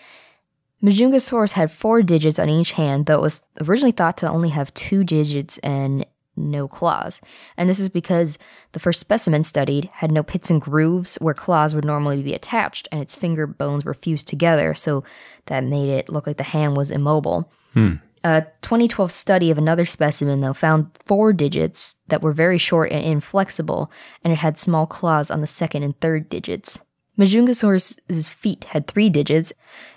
[0.82, 4.74] Majungasaurus had four digits on each hand, though it was originally thought to only have
[4.74, 6.06] two digits and
[6.40, 7.22] no claws.
[7.58, 8.38] And this is because
[8.72, 12.88] the first specimen studied had no pits and grooves where claws would normally be attached,
[12.92, 15.04] and its finger bones were fused together, so
[15.46, 17.52] that made it look like the hand was immobile.
[17.74, 17.96] Hmm.
[18.24, 23.04] A 2012 study of another specimen, though, found four digits that were very short and
[23.04, 23.92] inflexible,
[24.24, 26.82] and it had small claws on the second and third digits.
[27.20, 29.52] Majungasaurus's feet had three digits.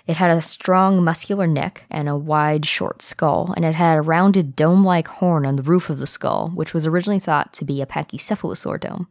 [0.07, 4.01] It had a strong muscular neck and a wide, short skull, and it had a
[4.01, 7.81] rounded dome-like horn on the roof of the skull, which was originally thought to be
[7.81, 9.07] a pachycephalosaur dome.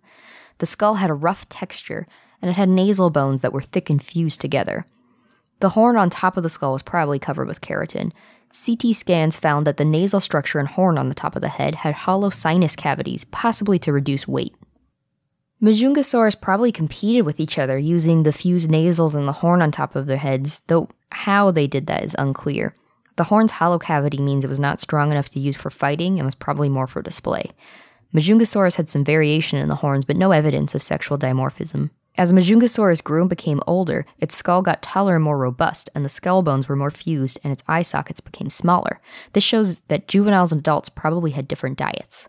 [0.58, 2.06] The skull had a rough texture,
[2.42, 4.84] and it had nasal bones that were thick and fused together.
[5.60, 8.12] The horn on top of the skull was probably covered with keratin.
[8.52, 11.76] CT scans found that the nasal structure and horn on the top of the head
[11.76, 14.54] had hollow sinus cavities, possibly to reduce weight.
[15.62, 19.94] Majungasaurus probably competed with each other using the fused nasals and the horn on top
[19.94, 22.74] of their heads, though how they did that is unclear.
[23.14, 26.26] The horn's hollow cavity means it was not strong enough to use for fighting and
[26.26, 27.50] was probably more for display.
[28.12, 31.90] Majungasaurus had some variation in the horns, but no evidence of sexual dimorphism.
[32.18, 36.10] As Majungasaurus grew and became older, its skull got taller and more robust, and the
[36.10, 39.00] skull bones were more fused, and its eye sockets became smaller.
[39.32, 42.28] This shows that juveniles and adults probably had different diets.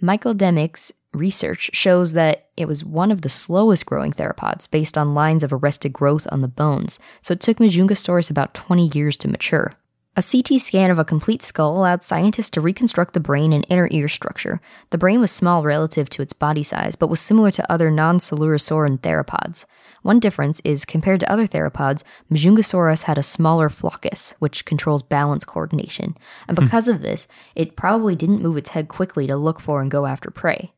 [0.00, 5.14] Michael D'Emic's research shows that it was one of the slowest growing theropods based on
[5.14, 9.28] lines of arrested growth on the bones, so it took Majungasaurus about 20 years to
[9.28, 9.72] mature.
[10.16, 13.88] A CT scan of a complete skull allowed scientists to reconstruct the brain and inner
[13.92, 14.60] ear structure.
[14.90, 18.18] The brain was small relative to its body size, but was similar to other non
[18.18, 19.66] Coelurosauran theropods.
[20.02, 25.44] One difference is compared to other theropods, Majungasaurus had a smaller flocculus, which controls balance
[25.44, 26.16] coordination.
[26.48, 26.64] And hmm.
[26.64, 30.06] because of this, it probably didn't move its head quickly to look for and go
[30.06, 30.72] after prey.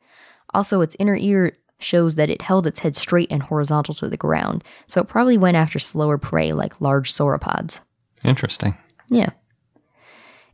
[0.55, 4.16] Also, its inner ear shows that it held its head straight and horizontal to the
[4.16, 7.80] ground, so it probably went after slower prey like large sauropods.
[8.24, 8.76] Interesting.
[9.09, 9.30] Yeah.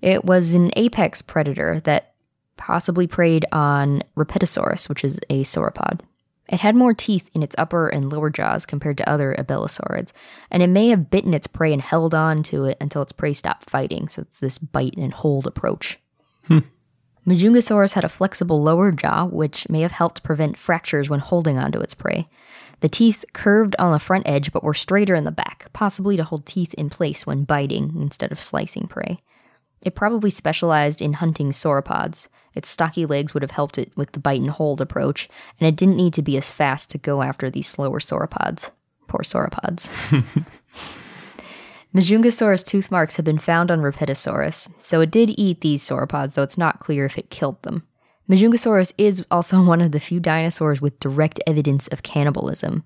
[0.00, 2.14] It was an apex predator that
[2.56, 6.00] possibly preyed on Rapetosaurus, which is a sauropod.
[6.48, 10.12] It had more teeth in its upper and lower jaws compared to other abelisaurids,
[10.50, 13.34] and it may have bitten its prey and held on to it until its prey
[13.34, 15.98] stopped fighting, so it's this bite and hold approach.
[16.46, 16.60] Hmm.
[17.28, 21.78] Majungasaurus had a flexible lower jaw, which may have helped prevent fractures when holding onto
[21.78, 22.26] its prey.
[22.80, 26.24] The teeth curved on the front edge but were straighter in the back, possibly to
[26.24, 29.20] hold teeth in place when biting instead of slicing prey.
[29.82, 32.28] It probably specialized in hunting sauropods.
[32.54, 35.28] Its stocky legs would have helped it with the bite and hold approach,
[35.60, 38.70] and it didn't need to be as fast to go after these slower sauropods.
[39.06, 39.90] Poor sauropods.
[41.94, 46.42] Majungasaurus tooth marks have been found on Rapetosaurus, so it did eat these sauropods, though
[46.42, 47.82] it's not clear if it killed them.
[48.28, 52.84] Majungasaurus is also one of the few dinosaurs with direct evidence of cannibalism.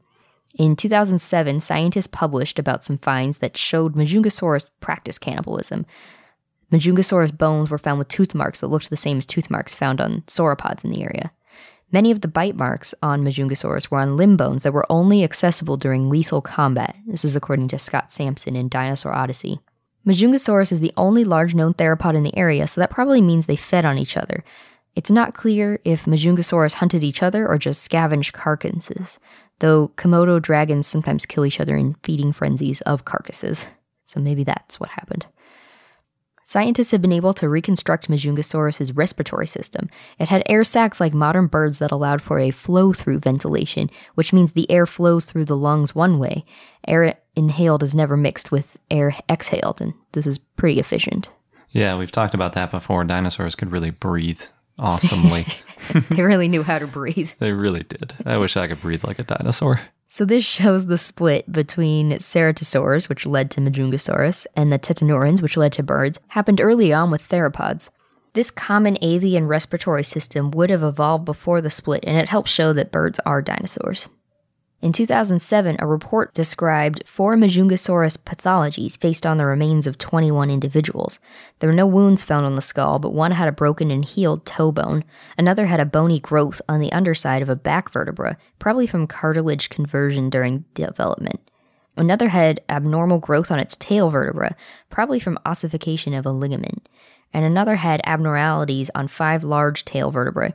[0.54, 5.84] In 2007, scientists published about some finds that showed Majungasaurus practiced cannibalism.
[6.70, 10.00] Majungasaurus bones were found with tooth marks that looked the same as tooth marks found
[10.00, 11.32] on sauropods in the area.
[11.92, 15.76] Many of the bite marks on Majungasaurus were on limb bones that were only accessible
[15.76, 16.96] during lethal combat.
[17.06, 19.60] This is according to Scott Sampson in Dinosaur Odyssey.
[20.06, 23.56] Majungasaurus is the only large known theropod in the area, so that probably means they
[23.56, 24.42] fed on each other.
[24.96, 29.20] It's not clear if Majungasaurus hunted each other or just scavenged carcasses,
[29.58, 33.66] though Komodo dragons sometimes kill each other in feeding frenzies of carcasses.
[34.06, 35.26] So maybe that's what happened.
[36.52, 39.88] Scientists have been able to reconstruct Majungasaurus's respiratory system.
[40.18, 44.34] It had air sacs like modern birds that allowed for a flow through ventilation, which
[44.34, 46.44] means the air flows through the lungs one way.
[46.86, 51.30] Air inhaled is never mixed with air exhaled, and this is pretty efficient.
[51.70, 53.02] Yeah, we've talked about that before.
[53.04, 54.42] Dinosaurs could really breathe
[54.78, 55.46] awesomely.
[56.10, 57.30] they really knew how to breathe.
[57.38, 58.12] they really did.
[58.26, 59.80] I wish I could breathe like a dinosaur.
[60.14, 65.56] So this shows the split between ceratosaurs, which led to Majungasaurus, and the tetanurans, which
[65.56, 67.88] led to birds, happened early on with theropods.
[68.34, 72.74] This common avian respiratory system would have evolved before the split, and it helps show
[72.74, 74.10] that birds are dinosaurs.
[74.82, 81.20] In 2007, a report described four Majungasaurus pathologies based on the remains of 21 individuals.
[81.60, 84.44] There were no wounds found on the skull, but one had a broken and healed
[84.44, 85.04] toe bone.
[85.38, 89.70] Another had a bony growth on the underside of a back vertebra, probably from cartilage
[89.70, 91.38] conversion during development.
[91.96, 94.56] Another had abnormal growth on its tail vertebra,
[94.90, 96.88] probably from ossification of a ligament.
[97.32, 100.54] And another had abnormalities on five large tail vertebrae.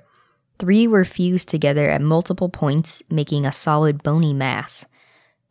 [0.60, 4.86] Three were fused together at multiple points, making a solid bony mass.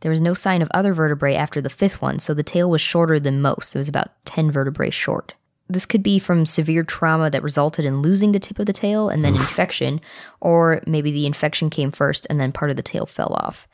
[0.00, 2.80] There was no sign of other vertebrae after the fifth one, so the tail was
[2.80, 3.74] shorter than most.
[3.74, 5.34] It was about 10 vertebrae short.
[5.68, 9.08] This could be from severe trauma that resulted in losing the tip of the tail
[9.08, 10.00] and then infection,
[10.40, 13.66] or maybe the infection came first and then part of the tail fell off.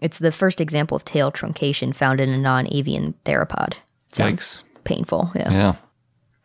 [0.00, 3.74] It's the first example of tail truncation found in a non avian theropod.
[4.12, 4.62] Sounds Yikes.
[4.84, 5.50] Painful, yeah.
[5.50, 5.76] Yeah.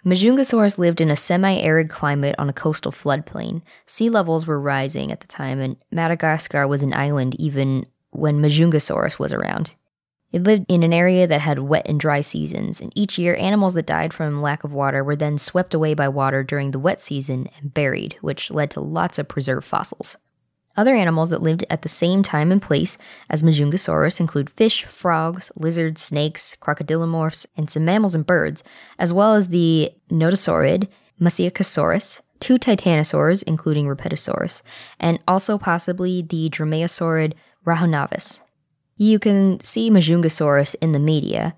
[0.05, 3.61] Majungasaurus lived in a semi arid climate on a coastal floodplain.
[3.85, 9.19] Sea levels were rising at the time, and Madagascar was an island even when Majungasaurus
[9.19, 9.75] was around.
[10.31, 13.73] It lived in an area that had wet and dry seasons, and each year animals
[13.75, 16.99] that died from lack of water were then swept away by water during the wet
[17.01, 20.17] season and buried, which led to lots of preserved fossils.
[20.77, 22.97] Other animals that lived at the same time and place
[23.29, 28.63] as Majungasaurus include fish, frogs, lizards, snakes, crocodilomorphs, and some mammals and birds,
[28.97, 30.87] as well as the noasaurid
[31.19, 34.61] Masiakasaurus, two titanosaurs, including Rapetosaurus,
[34.99, 37.33] and also possibly the dromaeosaurid
[37.65, 38.39] Rahonavis.
[38.95, 41.55] You can see Majungasaurus in the media,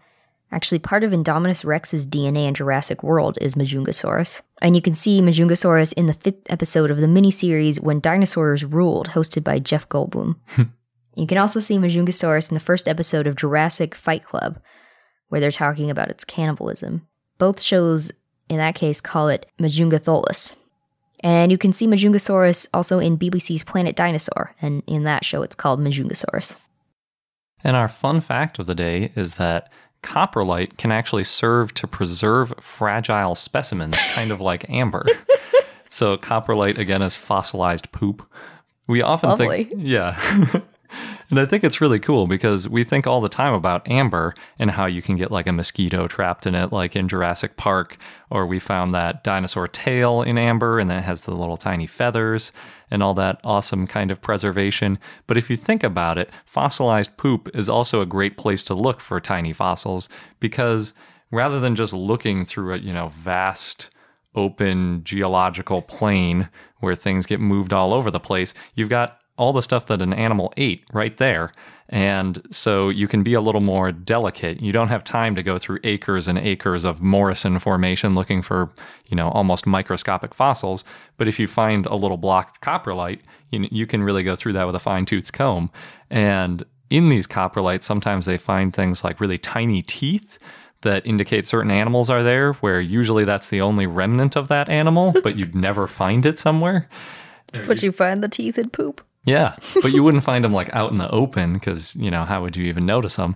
[0.54, 4.43] Actually, part of Indominus Rex's DNA in Jurassic World is Majungasaurus.
[4.62, 9.10] And you can see Majungasaurus in the fifth episode of the miniseries When Dinosaurs Ruled,
[9.10, 10.36] hosted by Jeff Goldblum.
[11.16, 14.60] you can also see Majungasaurus in the first episode of Jurassic Fight Club,
[15.30, 17.08] where they're talking about its cannibalism.
[17.39, 18.12] Both shows,
[18.47, 20.56] in that case, call it Majungatholus.
[21.22, 25.56] And you can see Majungasaurus also in BBC's Planet Dinosaur, and in that show it's
[25.56, 26.58] called Majungasaurus.
[27.64, 29.72] And our fun fact of the day is that
[30.04, 35.06] coprolite can actually serve to preserve fragile specimens, kind of like amber.
[35.88, 38.28] so coprolite again is fossilized poop.
[38.88, 39.64] We often Lovely.
[39.66, 40.62] think, yeah.
[41.34, 44.69] and I think it's really cool because we think all the time about amber and
[44.69, 47.97] how you can get like a mosquito trapped in it, like in Jurassic Park,
[48.29, 51.88] or we found that dinosaur tail in amber and then it has the little tiny
[51.88, 52.51] feathers
[52.91, 54.99] and all that awesome kind of preservation.
[55.25, 59.01] But if you think about it, fossilized poop is also a great place to look
[59.01, 60.09] for tiny fossils
[60.39, 60.93] because
[61.31, 63.89] rather than just looking through a, you know, vast
[64.36, 69.61] open geological plain where things get moved all over the place, you've got all the
[69.61, 71.51] stuff that an animal ate right there.
[71.89, 74.61] And so you can be a little more delicate.
[74.61, 78.71] You don't have time to go through acres and acres of Morrison formation looking for,
[79.09, 80.84] you know, almost microscopic fossils.
[81.17, 83.19] But if you find a little block of coprolite,
[83.51, 85.69] you, you can really go through that with a fine toothed comb.
[86.09, 90.39] And in these coprolites, sometimes they find things like really tiny teeth
[90.81, 95.13] that indicate certain animals are there, where usually that's the only remnant of that animal,
[95.23, 96.89] but you'd never find it somewhere.
[97.67, 99.01] But you find the teeth in poop.
[99.26, 102.41] Yeah, but you wouldn't find them like out in the open because, you know, how
[102.41, 103.36] would you even notice them?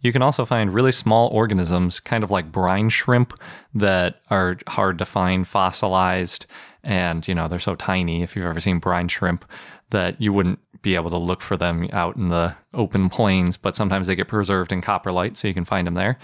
[0.00, 3.40] You can also find really small organisms, kind of like brine shrimp,
[3.74, 6.44] that are hard to find fossilized.
[6.82, 9.46] And, you know, they're so tiny, if you've ever seen brine shrimp,
[9.90, 13.56] that you wouldn't be able to look for them out in the open plains.
[13.56, 16.18] But sometimes they get preserved in coprolite, so you can find them there.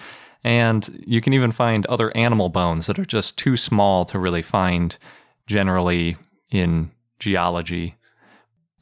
[0.45, 4.43] And you can even find other animal bones that are just too small to really
[4.43, 4.99] find
[5.47, 6.19] generally
[6.51, 7.97] in geology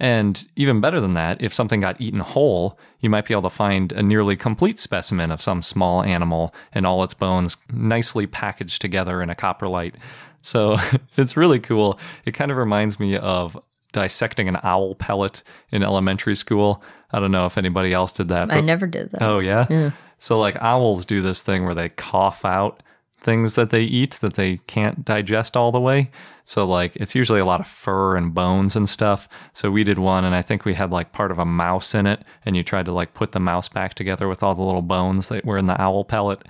[0.01, 3.51] And even better than that, if something got eaten whole, you might be able to
[3.51, 8.81] find a nearly complete specimen of some small animal and all its bones nicely packaged
[8.81, 9.95] together in a coprolite.
[10.43, 10.77] So
[11.17, 11.99] it's really cool.
[12.25, 13.59] It kind of reminds me of
[13.93, 16.83] dissecting an owl pellet in elementary school.
[17.11, 18.53] I don't know if anybody else did that.
[18.53, 19.23] I never did that.
[19.23, 19.67] Oh yeah?
[19.69, 19.91] Yeah.
[20.19, 22.83] So like owls do this thing where they cough out
[23.21, 26.11] things that they eat that they can't digest all the way.
[26.45, 29.29] So like it's usually a lot of fur and bones and stuff.
[29.53, 32.07] So we did one and I think we had like part of a mouse in
[32.07, 34.83] it and you tried to like put the mouse back together with all the little
[34.83, 36.47] bones that were in the owl pellet.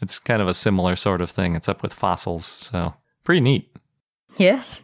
[0.00, 1.56] It's kind of a similar sort of thing.
[1.56, 2.44] It's up with fossils.
[2.44, 2.94] So
[3.24, 3.74] pretty neat.
[4.36, 4.82] Yes.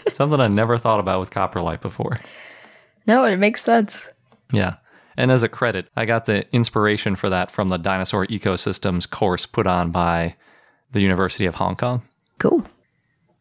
[0.12, 2.20] Something I never thought about with coprolite before.
[3.06, 4.08] no, it makes sense.
[4.52, 4.76] Yeah.
[5.16, 9.46] And as a credit, I got the inspiration for that from the dinosaur ecosystems course
[9.46, 10.36] put on by
[10.96, 12.02] the University of Hong Kong.
[12.38, 12.66] Cool.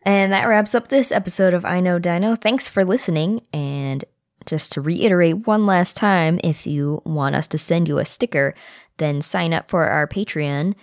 [0.03, 2.35] And that wraps up this episode of I Know Dino.
[2.35, 3.41] Thanks for listening.
[3.51, 4.05] And
[4.45, 8.53] just to reiterate one last time, if you want us to send you a sticker,
[8.97, 10.75] then sign up for our Patreon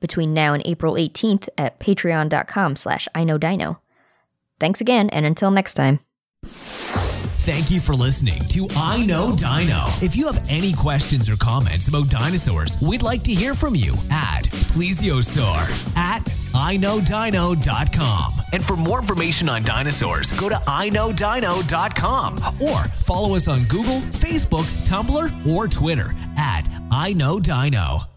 [0.00, 3.80] between now and April 18th at patreon.com slash I Know Dino.
[4.58, 6.00] Thanks again, and until next time.
[7.40, 9.84] Thank you for listening to I Know Dino.
[10.02, 13.94] If you have any questions or comments about dinosaurs, we'd like to hear from you
[14.10, 16.22] at plesiosaur at
[16.52, 18.32] iknowdino.com.
[18.52, 24.66] And for more information on dinosaurs, go to iknowdino.com or follow us on Google, Facebook,
[24.86, 28.09] Tumblr, or Twitter at I Know Dino.